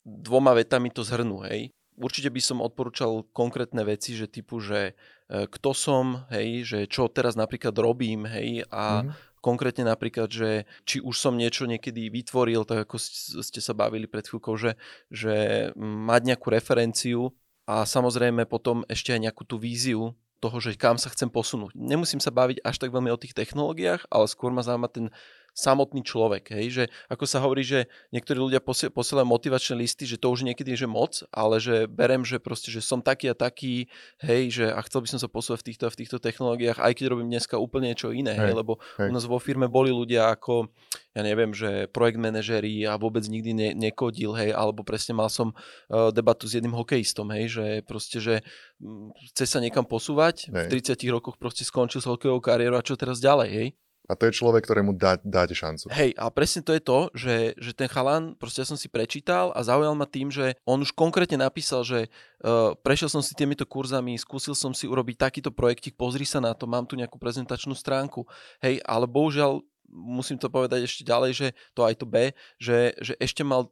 dvoma 0.01 0.57
vetami 0.57 0.89
to 0.89 1.05
zhrnú, 1.05 1.45
hej 1.45 1.69
určite 2.01 2.33
by 2.33 2.41
som 2.41 2.65
odporúčal 2.65 3.29
konkrétne 3.29 3.85
veci, 3.85 4.17
že 4.17 4.25
typu, 4.25 4.57
že 4.57 4.97
e, 5.29 5.45
kto 5.45 5.71
som, 5.77 6.25
hej, 6.33 6.65
že 6.65 6.79
čo 6.89 7.05
teraz 7.07 7.37
napríklad 7.37 7.77
robím, 7.77 8.25
hej, 8.25 8.65
a 8.73 9.05
mm. 9.05 9.39
konkrétne 9.39 9.85
napríklad, 9.85 10.33
že 10.33 10.65
či 10.83 10.97
už 10.97 11.13
som 11.13 11.37
niečo 11.37 11.69
niekedy 11.69 12.09
vytvoril, 12.09 12.65
tak 12.65 12.89
ako 12.89 12.97
ste 13.45 13.61
sa 13.61 13.77
bavili 13.77 14.09
pred 14.09 14.25
chvíľkou, 14.25 14.57
že, 14.57 14.75
že 15.13 15.69
mať 15.79 16.21
nejakú 16.33 16.49
referenciu 16.49 17.29
a 17.69 17.85
samozrejme 17.85 18.49
potom 18.49 18.81
ešte 18.89 19.13
aj 19.13 19.31
nejakú 19.31 19.45
tú 19.45 19.61
víziu 19.61 20.17
toho, 20.41 20.57
že 20.57 20.73
kam 20.73 20.97
sa 20.97 21.13
chcem 21.13 21.29
posunúť. 21.29 21.77
Nemusím 21.77 22.17
sa 22.17 22.33
baviť 22.33 22.65
až 22.65 22.81
tak 22.81 22.89
veľmi 22.89 23.13
o 23.13 23.21
tých 23.21 23.37
technológiách, 23.37 24.09
ale 24.09 24.25
skôr 24.25 24.49
ma 24.49 24.65
zaujíma 24.65 24.89
ten 24.89 25.13
samotný 25.51 26.01
človek. 26.03 26.55
Hej? 26.55 26.65
Že 26.71 26.83
ako 27.11 27.25
sa 27.27 27.43
hovorí, 27.43 27.63
že 27.63 27.91
niektorí 28.15 28.39
ľudia 28.39 28.63
posielajú 28.63 29.27
motivačné 29.27 29.75
listy, 29.75 30.07
že 30.07 30.15
to 30.15 30.31
už 30.31 30.47
niekedy 30.47 30.73
je 30.75 30.83
že 30.83 30.87
moc, 30.87 31.21
ale 31.29 31.59
že 31.59 31.85
berem, 31.85 32.23
že 32.23 32.39
proste, 32.39 32.71
že 32.71 32.79
som 32.79 33.03
taký 33.03 33.29
a 33.29 33.35
taký, 33.35 33.91
hej, 34.23 34.43
že 34.49 34.65
a 34.71 34.79
chcel 34.87 35.03
by 35.05 35.07
som 35.11 35.19
sa 35.19 35.29
posúvať 35.29 35.59
v 35.61 35.67
týchto, 35.71 35.85
v 35.91 35.99
týchto 35.99 36.17
technológiách, 36.17 36.79
aj 36.79 36.93
keď 36.95 37.05
robím 37.11 37.29
dneska 37.29 37.59
úplne 37.59 37.91
niečo 37.91 38.15
iné, 38.15 38.33
hej, 38.33 38.51
hej 38.51 38.53
lebo 38.55 38.79
hej. 38.97 39.11
u 39.11 39.13
nás 39.13 39.27
vo 39.27 39.37
firme 39.37 39.67
boli 39.67 39.93
ľudia 39.93 40.31
ako, 40.33 40.71
ja 41.13 41.21
neviem, 41.21 41.51
že 41.51 41.91
projekt 41.91 42.17
manažerí 42.17 42.87
a 42.87 42.95
vôbec 42.95 43.27
nikdy 43.27 43.51
ne, 43.51 43.69
nekodil, 43.75 44.33
hej, 44.33 44.55
alebo 44.55 44.81
presne 44.81 45.13
mal 45.13 45.27
som 45.27 45.51
uh, 45.51 46.09
debatu 46.09 46.47
s 46.47 46.55
jedným 46.55 46.73
hokejistom, 46.73 47.27
hej, 47.35 47.45
že 47.51 47.65
proste, 47.83 48.17
že 48.23 48.35
hm, 48.79 49.11
chce 49.35 49.45
sa 49.45 49.59
niekam 49.59 49.83
posúvať, 49.83 50.49
hej. 50.49 50.71
v 50.71 50.95
30 50.95 50.95
rokoch 51.11 51.35
proste 51.35 51.67
skončil 51.67 51.99
s 51.99 52.07
hokejovou 52.07 52.39
kariérou 52.39 52.79
a 52.79 52.85
čo 52.85 52.95
teraz 52.95 53.19
ďalej, 53.19 53.49
hej? 53.51 53.67
A 54.11 54.19
to 54.19 54.27
je 54.27 54.35
človek, 54.35 54.67
ktorému 54.67 54.99
dá, 54.99 55.15
dáte 55.23 55.55
šancu. 55.55 55.87
Hej, 55.87 56.11
a 56.19 56.27
presne 56.27 56.59
to 56.59 56.75
je 56.75 56.83
to, 56.83 56.99
že, 57.15 57.35
že 57.55 57.71
ten 57.71 57.87
chalan, 57.87 58.35
proste 58.35 58.59
ja 58.59 58.67
som 58.67 58.75
si 58.75 58.91
prečítal 58.91 59.55
a 59.55 59.63
zaujal 59.63 59.95
ma 59.95 60.03
tým, 60.03 60.27
že 60.27 60.59
on 60.67 60.83
už 60.83 60.91
konkrétne 60.91 61.39
napísal, 61.39 61.87
že 61.87 62.11
uh, 62.43 62.75
prešiel 62.83 63.07
som 63.07 63.23
si 63.23 63.31
týmito 63.31 63.63
kurzami, 63.63 64.19
skúsil 64.19 64.51
som 64.51 64.75
si 64.75 64.83
urobiť 64.83 65.15
takýto 65.15 65.55
projektik, 65.55 65.95
pozri 65.95 66.27
sa 66.27 66.43
na 66.43 66.51
to, 66.51 66.67
mám 66.67 66.83
tu 66.83 66.99
nejakú 66.99 67.15
prezentačnú 67.15 67.71
stránku. 67.71 68.27
Hej, 68.59 68.83
ale 68.83 69.07
bohužiaľ 69.07 69.63
musím 69.91 70.39
to 70.39 70.47
povedať 70.47 70.87
ešte 70.87 71.03
ďalej, 71.03 71.31
že 71.35 71.47
to 71.75 71.83
aj 71.83 71.95
to 71.99 72.05
B, 72.07 72.31
že, 72.57 72.95
že 73.03 73.13
ešte 73.19 73.43
mal, 73.43 73.69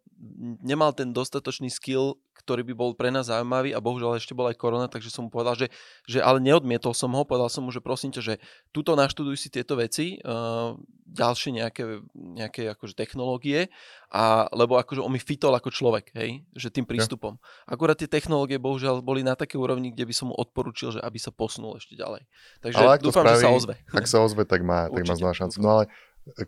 nemal 0.60 0.92
ten 0.92 1.16
dostatočný 1.16 1.72
skill, 1.72 2.20
ktorý 2.40 2.64
by 2.72 2.74
bol 2.74 2.92
pre 2.96 3.12
nás 3.12 3.28
zaujímavý 3.28 3.76
a 3.76 3.84
bohužiaľ 3.84 4.16
ešte 4.16 4.32
bola 4.32 4.56
aj 4.56 4.58
korona, 4.58 4.88
takže 4.88 5.12
som 5.12 5.28
mu 5.28 5.30
povedal, 5.30 5.60
že, 5.60 5.68
že 6.08 6.24
ale 6.24 6.40
neodmietol 6.40 6.96
som 6.96 7.12
ho, 7.12 7.28
povedal 7.28 7.52
som 7.52 7.68
mu, 7.68 7.76
že 7.76 7.84
prosím 7.84 8.16
ťa, 8.16 8.22
že 8.24 8.34
tuto 8.72 8.96
naštuduj 8.96 9.36
si 9.36 9.52
tieto 9.52 9.76
veci, 9.76 10.18
uh, 10.24 10.80
ďalšie 11.10 11.60
nejaké, 11.60 11.84
nejaké 12.16 12.62
akože 12.72 12.96
technológie, 12.96 13.68
a, 14.10 14.46
lebo 14.54 14.78
akože 14.78 15.02
on 15.02 15.12
mi 15.12 15.22
fitol 15.22 15.54
ako 15.58 15.70
človek, 15.74 16.16
hej, 16.16 16.46
že 16.54 16.72
tým 16.72 16.86
prístupom. 16.86 17.38
Ja. 17.38 17.76
Akurát 17.76 17.98
tie 17.98 18.10
technológie 18.10 18.62
bohužiaľ 18.62 19.02
boli 19.04 19.26
na 19.26 19.34
také 19.34 19.58
úrovni, 19.58 19.92
kde 19.92 20.06
by 20.06 20.14
som 20.14 20.32
mu 20.32 20.36
odporúčil, 20.38 20.96
že 20.96 21.00
aby 21.02 21.18
sa 21.18 21.34
posunul 21.34 21.78
ešte 21.78 21.98
ďalej. 21.98 22.24
Takže 22.64 22.80
ale 22.80 23.02
dúfam, 23.02 23.26
spraví, 23.26 23.42
že 23.42 23.46
sa 23.46 23.52
ozve. 23.52 23.76
Ak 23.92 24.06
sa 24.06 24.18
ozve, 24.22 24.44
tak 24.46 24.62
má, 24.62 24.88
tak 24.88 25.04
má 25.06 25.34
šancu. 25.42 25.58
No 25.60 25.70
ale 25.82 25.84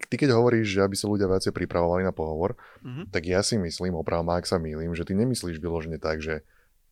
ty 0.09 0.15
keď 0.15 0.35
hovoríš, 0.35 0.77
že 0.77 0.83
aby 0.85 0.95
sa 0.95 1.09
ľudia 1.09 1.25
viacej 1.25 1.53
pripravovali 1.55 2.05
na 2.05 2.13
pohovor, 2.13 2.57
mm-hmm. 2.85 3.09
tak 3.09 3.25
ja 3.25 3.41
si 3.41 3.57
myslím, 3.57 3.97
opravom 3.97 4.29
ak 4.29 4.45
sa 4.45 4.61
mýlim, 4.61 4.93
že 4.93 5.07
ty 5.07 5.17
nemyslíš 5.17 5.57
vyložene 5.57 5.97
tak, 5.97 6.21
že 6.21 6.45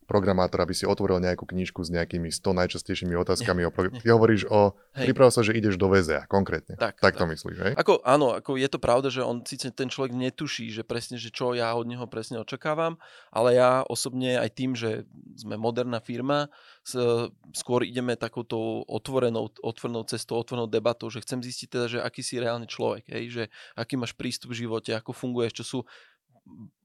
programátor, 0.09 0.65
aby 0.65 0.73
si 0.73 0.89
otvoril 0.89 1.21
nejakú 1.21 1.45
knižku 1.45 1.85
s 1.85 1.93
nejakými 1.93 2.33
100 2.33 2.41
najčastejšími 2.65 3.13
otázkami 3.13 3.61
o 3.63 3.71
program- 3.71 3.93
Ty 4.01 4.09
hovoríš 4.17 4.49
o... 4.49 4.73
Priprav 4.97 5.29
sa, 5.29 5.45
že 5.45 5.53
ideš 5.53 5.77
do 5.77 5.85
VZA 5.85 6.25
konkrétne. 6.25 6.73
Tak, 6.73 6.97
tak, 6.97 7.13
tak. 7.13 7.21
to 7.21 7.29
myslíš, 7.29 7.57
hej? 7.61 7.73
Ako, 7.77 8.01
áno, 8.01 8.33
ako 8.33 8.57
je 8.57 8.65
to 8.65 8.81
pravda, 8.81 9.13
že 9.13 9.21
on 9.21 9.45
síce 9.45 9.69
ten 9.69 9.93
človek 9.93 10.17
netuší, 10.17 10.73
že 10.73 10.81
presne, 10.81 11.21
že 11.21 11.29
čo 11.29 11.53
ja 11.53 11.69
od 11.77 11.85
neho 11.85 12.09
presne 12.09 12.41
očakávam, 12.41 12.97
ale 13.29 13.53
ja 13.53 13.85
osobne 13.85 14.41
aj 14.41 14.49
tým, 14.57 14.73
že 14.73 15.05
sme 15.37 15.55
moderná 15.61 16.01
firma, 16.01 16.49
skôr 17.53 17.85
ideme 17.85 18.17
takouto 18.17 18.81
otvorenou, 18.89 19.53
otvorenou 19.61 20.03
cestou, 20.09 20.41
otvorenou 20.41 20.65
debatou, 20.65 21.13
že 21.13 21.21
chcem 21.21 21.43
zistiť 21.43 21.67
teda, 21.69 21.85
že 21.85 21.99
aký 22.01 22.25
si 22.25 22.41
reálny 22.41 22.65
človek, 22.65 23.05
hej, 23.13 23.25
že 23.29 23.43
aký 23.77 23.99
máš 23.99 24.17
prístup 24.17 24.57
v 24.57 24.65
živote, 24.65 24.95
ako 24.97 25.13
funguješ, 25.13 25.53
čo 25.61 25.65
sú 25.65 25.79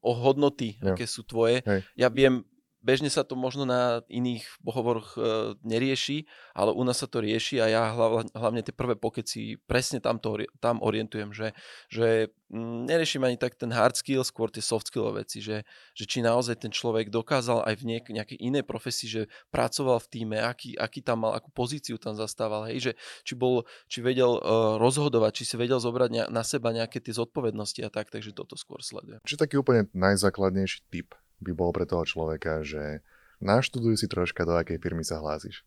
o 0.05 0.11
hodnoty, 0.13 0.77
ja. 0.77 0.93
aké 0.93 1.09
sú 1.09 1.25
tvoje. 1.25 1.65
Hej. 1.65 1.81
Ja 1.97 2.13
viem 2.13 2.45
bežne 2.85 3.09
sa 3.09 3.25
to 3.25 3.33
možno 3.33 3.65
na 3.65 4.05
iných 4.05 4.45
pohovoroch 4.61 5.17
e, 5.17 5.19
nerieši, 5.65 6.29
ale 6.53 6.69
u 6.69 6.85
nás 6.85 7.01
sa 7.01 7.09
to 7.09 7.25
rieši 7.25 7.57
a 7.57 7.65
ja 7.65 7.83
hlavne, 7.89 8.29
hlavne 8.37 8.61
tie 8.61 8.69
prvé 8.69 8.93
pokeci 8.93 9.57
presne 9.65 9.97
tam, 9.97 10.21
to, 10.21 10.45
tam 10.61 10.85
orientujem, 10.85 11.33
že, 11.33 11.57
že 11.89 12.29
mm, 12.53 12.85
neriešim 12.85 13.25
ani 13.25 13.41
tak 13.41 13.57
ten 13.57 13.73
hard 13.73 13.97
skill, 13.97 14.21
skôr 14.21 14.53
tie 14.53 14.61
soft 14.61 14.93
skill 14.93 15.09
veci, 15.17 15.41
že, 15.41 15.65
že 15.97 16.05
či 16.05 16.21
naozaj 16.21 16.61
ten 16.61 16.69
človek 16.69 17.09
dokázal 17.09 17.65
aj 17.65 17.73
v 17.81 17.83
niek- 17.89 18.13
nejakej 18.13 18.37
inej 18.37 18.63
profesii, 18.69 19.09
že 19.09 19.21
pracoval 19.49 19.97
v 20.05 20.07
týme, 20.13 20.37
aký, 20.37 20.77
aký 20.77 21.01
tam 21.01 21.25
mal, 21.25 21.33
akú 21.33 21.49
pozíciu 21.49 21.97
tam 21.97 22.13
zastával, 22.13 22.69
hej, 22.69 22.77
že 22.79 22.91
či, 23.25 23.33
bol, 23.33 23.65
či 23.89 24.05
vedel 24.05 24.37
uh, 24.37 24.77
rozhodovať, 24.77 25.41
či 25.41 25.43
si 25.49 25.55
vedel 25.57 25.81
zobrať 25.81 26.09
ne- 26.13 26.29
na 26.29 26.45
seba 26.45 26.69
nejaké 26.69 27.01
tie 27.01 27.17
zodpovednosti 27.17 27.81
a 27.81 27.89
tak, 27.89 28.13
takže 28.13 28.37
toto 28.37 28.53
skôr 28.53 28.85
sledujem. 28.85 29.25
Či 29.25 29.41
taký 29.41 29.57
úplne 29.57 29.89
najzákladnejší 29.97 30.85
typ 30.93 31.17
by 31.45 31.53
bol 31.53 31.69
pre 31.69 31.85
toho 31.85 32.01
človeka, 32.01 32.65
že 32.65 33.05
naštuduj 33.37 34.01
si 34.01 34.07
troška, 34.09 34.47
do 34.47 34.57
akej 34.57 34.81
firmy 34.81 35.05
sa 35.05 35.21
hlásiš. 35.21 35.61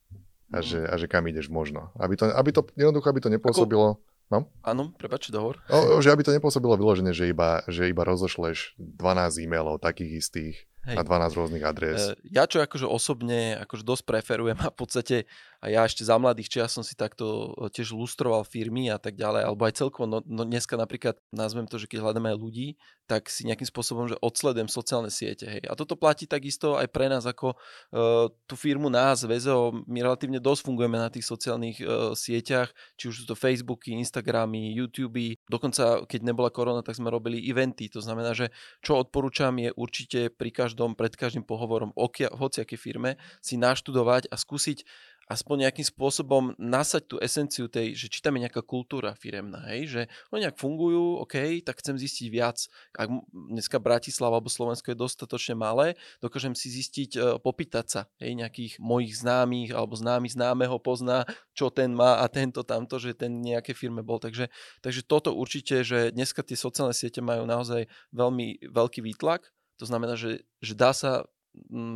A, 0.50 0.58
mm. 0.58 0.64
že, 0.64 0.80
a 0.82 0.94
že 0.98 1.06
kam 1.06 1.28
ideš 1.28 1.52
možno. 1.52 1.94
Aby 1.94 2.18
to, 2.18 2.24
aby 2.32 2.50
to 2.50 2.66
jednoducho, 2.74 3.06
aby 3.06 3.20
to 3.22 3.30
nepôsobilo... 3.30 4.02
No? 4.28 4.44
Áno, 4.60 4.92
prepač, 4.92 5.32
dohovor. 5.32 5.56
O, 5.72 6.04
že 6.04 6.12
aby 6.12 6.20
to 6.20 6.36
nepôsobilo 6.36 6.76
vyložené, 6.76 7.16
že 7.16 7.32
iba, 7.32 7.64
že 7.64 7.88
iba 7.88 8.04
rozošleš 8.04 8.76
12 8.76 9.40
e-mailov 9.40 9.80
takých 9.80 10.20
istých 10.20 10.56
Hej. 10.84 10.96
na 10.96 11.02
12 11.04 11.32
rôznych 11.32 11.64
adres. 11.64 12.12
Ja 12.28 12.44
čo 12.44 12.60
akože 12.60 12.84
osobne 12.84 13.56
akože 13.60 13.84
dosť 13.88 14.04
preferujem 14.04 14.60
a 14.60 14.68
v 14.68 14.76
podstate 14.76 15.16
a 15.58 15.74
ja 15.74 15.82
ešte 15.82 16.06
za 16.06 16.14
mladých 16.22 16.54
čias 16.54 16.70
som 16.70 16.86
si 16.86 16.94
takto 16.94 17.50
e, 17.58 17.66
tiež 17.66 17.90
lustroval 17.90 18.46
firmy 18.46 18.94
a 18.94 18.98
tak 19.02 19.18
ďalej, 19.18 19.42
alebo 19.42 19.66
aj 19.66 19.74
celkovo, 19.74 20.06
no, 20.06 20.22
no 20.22 20.46
dneska 20.46 20.78
napríklad 20.78 21.18
nazvem 21.34 21.66
to, 21.66 21.82
že 21.82 21.90
keď 21.90 22.06
hľadáme 22.06 22.30
ľudí, 22.38 22.78
tak 23.10 23.26
si 23.26 23.42
nejakým 23.48 23.66
spôsobom, 23.66 24.06
že 24.06 24.20
odsledujem 24.22 24.70
sociálne 24.70 25.10
siete. 25.10 25.48
Hej. 25.48 25.66
A 25.66 25.74
toto 25.74 25.98
platí 25.98 26.28
takisto 26.28 26.76
aj 26.76 26.86
pre 26.92 27.08
nás, 27.08 27.24
ako 27.24 27.56
uh, 27.56 28.28
tú 28.44 28.54
firmu 28.54 28.92
nás, 28.92 29.24
VZO, 29.24 29.82
my 29.88 30.04
relatívne 30.04 30.38
dosť 30.38 30.68
fungujeme 30.68 31.00
na 31.00 31.08
tých 31.08 31.24
sociálnych 31.24 31.80
uh, 31.80 32.12
sieťach, 32.12 32.68
či 33.00 33.08
už 33.08 33.24
sú 33.24 33.24
to 33.24 33.32
Facebooky, 33.32 33.96
Instagramy, 33.96 34.76
YouTube, 34.76 35.40
dokonca 35.48 36.04
keď 36.04 36.20
nebola 36.20 36.52
korona, 36.52 36.84
tak 36.84 37.00
sme 37.00 37.08
robili 37.08 37.40
eventy, 37.48 37.88
to 37.88 38.04
znamená, 38.04 38.36
že 38.36 38.52
čo 38.84 39.00
odporúčam 39.00 39.56
je 39.56 39.72
určite 39.72 40.28
pri 40.28 40.52
každom, 40.52 40.92
pred 40.92 41.16
každým 41.16 41.48
pohovorom 41.48 41.96
o 41.96 42.06
hociakej 42.12 42.78
firme 42.78 43.16
si 43.40 43.56
naštudovať 43.56 44.28
a 44.28 44.36
skúsiť 44.36 44.84
aspoň 45.28 45.68
nejakým 45.68 45.86
spôsobom 45.86 46.56
nasať 46.56 47.02
tú 47.04 47.16
esenciu 47.20 47.68
tej, 47.68 47.92
že 47.92 48.08
či 48.08 48.24
tam 48.24 48.40
je 48.40 48.48
nejaká 48.48 48.64
kultúra 48.64 49.12
firemná, 49.12 49.60
hej, 49.68 49.82
že 49.92 50.02
oni 50.32 50.48
nejak 50.48 50.56
fungujú, 50.56 51.20
OK, 51.20 51.60
tak 51.60 51.84
chcem 51.84 52.00
zistiť 52.00 52.26
viac. 52.32 52.64
Ak 52.96 53.12
dneska 53.30 53.76
Bratislava 53.76 54.40
alebo 54.40 54.48
Slovensko 54.48 54.96
je 54.96 54.98
dostatočne 54.98 55.52
malé, 55.52 56.00
dokážem 56.24 56.56
si 56.56 56.72
zistiť, 56.72 57.10
uh, 57.20 57.22
popýtať 57.36 57.86
sa, 57.86 58.00
hej, 58.24 58.32
nejakých 58.40 58.80
mojich 58.80 59.20
známych 59.20 59.76
alebo 59.76 59.92
známy 59.92 60.32
známeho 60.32 60.80
pozná, 60.80 61.28
čo 61.52 61.68
ten 61.68 61.92
má 61.92 62.24
a 62.24 62.26
tento 62.32 62.64
tamto, 62.64 62.96
že 62.96 63.12
ten 63.12 63.44
nejaké 63.44 63.76
firme 63.76 64.00
bol. 64.00 64.16
Takže, 64.16 64.48
takže 64.80 65.04
toto 65.04 65.36
určite, 65.36 65.84
že 65.84 66.08
dneska 66.08 66.40
tie 66.40 66.56
sociálne 66.56 66.96
siete 66.96 67.20
majú 67.20 67.44
naozaj 67.44 67.84
veľmi 68.16 68.64
veľký 68.64 69.04
výtlak, 69.04 69.44
to 69.76 69.84
znamená, 69.84 70.16
že, 70.18 70.48
že 70.64 70.72
dá 70.72 70.90
sa 70.96 71.28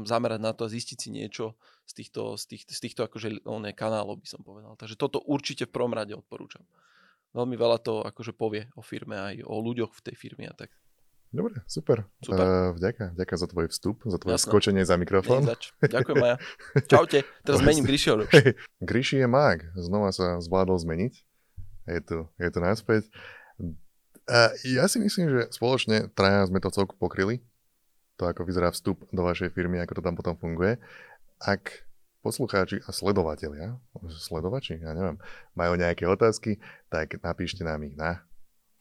zamerať 0.07 0.41
na 0.43 0.53
to 0.55 0.67
a 0.67 0.73
zistiť 0.73 0.99
si 0.99 1.09
niečo 1.15 1.55
z 1.87 1.93
týchto, 1.93 2.39
z 2.39 2.45
tých, 2.47 2.63
z 2.69 2.81
týchto 2.89 3.05
akože, 3.05 3.45
oné, 3.45 3.75
kanálov, 3.77 4.23
by 4.23 4.29
som 4.29 4.41
povedal. 4.41 4.79
Takže 4.79 4.97
toto 4.97 5.21
určite 5.23 5.67
v 5.69 5.75
prvom 5.75 5.93
rade 5.93 6.15
odporúčam. 6.15 6.63
Veľmi 7.33 7.57
veľa 7.57 7.81
to 7.81 8.05
akože 8.05 8.37
povie 8.37 8.69
o 8.77 8.85
firme 8.85 9.17
aj 9.17 9.35
o 9.49 9.57
ľuďoch 9.61 9.97
v 9.97 10.05
tej 10.05 10.15
firme 10.17 10.45
a 10.49 10.55
tak. 10.55 10.73
Dobre, 11.33 11.65
super. 11.65 12.05
Super. 12.21 12.45
Uh, 12.45 12.77
vďaka, 12.77 13.17
vďaka 13.17 13.35
za 13.41 13.47
tvoj 13.49 13.67
vstup, 13.73 14.05
za 14.05 14.21
tvoje 14.21 14.37
Jasné. 14.37 14.49
skočenie 14.53 14.83
za 14.85 15.01
mikrofón. 15.01 15.49
Ďakujem, 15.81 16.17
Maja. 16.21 16.37
Čaute. 16.93 17.25
Teraz 17.41 17.65
zmením 17.65 17.89
Grishovi. 17.89 18.29
Gríši 18.85 19.25
je 19.25 19.29
mag, 19.33 19.65
znova 19.73 20.13
sa 20.13 20.45
zvládol 20.45 20.77
zmeniť. 20.77 21.15
Je 21.89 22.01
tu, 22.05 22.29
je 22.37 22.49
tu 22.53 22.59
naspäť. 22.61 23.09
A 24.29 24.53
ja 24.69 24.85
si 24.93 25.01
myslím, 25.01 25.33
že 25.33 25.41
spoločne 25.57 26.13
traja 26.13 26.45
sme 26.53 26.61
to 26.61 26.69
celku 26.69 27.01
pokryli. 27.01 27.41
To, 28.21 28.29
ako 28.29 28.45
vyzerá 28.45 28.69
vstup 28.69 29.09
do 29.09 29.25
vašej 29.25 29.57
firmy, 29.57 29.81
ako 29.81 29.99
to 29.99 30.03
tam 30.05 30.15
potom 30.15 30.37
funguje. 30.37 30.77
Ak 31.43 31.83
poslucháči 32.23 32.79
a 32.87 32.95
sledovatelia, 32.95 33.83
sledovači, 34.15 34.79
ja 34.79 34.95
neviem, 34.95 35.19
majú 35.59 35.75
nejaké 35.75 36.07
otázky, 36.07 36.63
tak 36.87 37.19
napíšte 37.19 37.67
nám 37.67 37.83
ich 37.83 37.99
na 37.99 38.23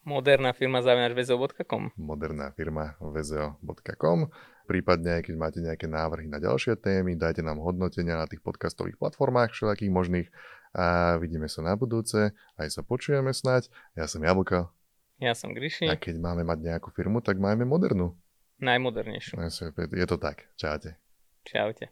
Moderná 0.02 0.50
firma 0.50 0.82
zavinač 0.82 1.14
väzov.com. 1.14 1.94
moderná 1.94 2.50
firma 2.58 2.98
vzeo.com. 2.98 4.34
Prípadne, 4.66 5.22
keď 5.22 5.36
máte 5.38 5.60
nejaké 5.62 5.86
návrhy 5.86 6.26
na 6.26 6.42
ďalšie 6.42 6.74
témy, 6.78 7.14
dajte 7.18 7.46
nám 7.46 7.62
hodnotenia 7.62 8.18
na 8.18 8.26
tých 8.26 8.42
podcastových 8.42 8.98
platformách 8.98 9.54
všelijakých 9.54 9.94
možných 9.94 10.28
a 10.74 11.18
vidíme 11.22 11.46
sa 11.46 11.62
na 11.62 11.78
budúce. 11.78 12.34
Aj 12.34 12.68
sa 12.70 12.82
počujeme 12.82 13.30
snať. 13.30 13.70
Ja 13.94 14.10
som 14.10 14.26
Jablko 14.26 14.74
Ja 15.22 15.38
som 15.38 15.54
Gryši. 15.54 15.86
a 15.86 15.94
keď 15.98 16.18
máme 16.18 16.46
mať 16.46 16.62
nejakú 16.66 16.90
firmu, 16.94 17.22
tak 17.22 17.38
máme 17.38 17.66
modernú. 17.66 18.18
Najmodernejšiu. 18.62 19.42
Je 19.98 20.06
to 20.06 20.18
tak. 20.22 20.46
Čaute. 20.58 21.01
Čaute. 21.44 21.90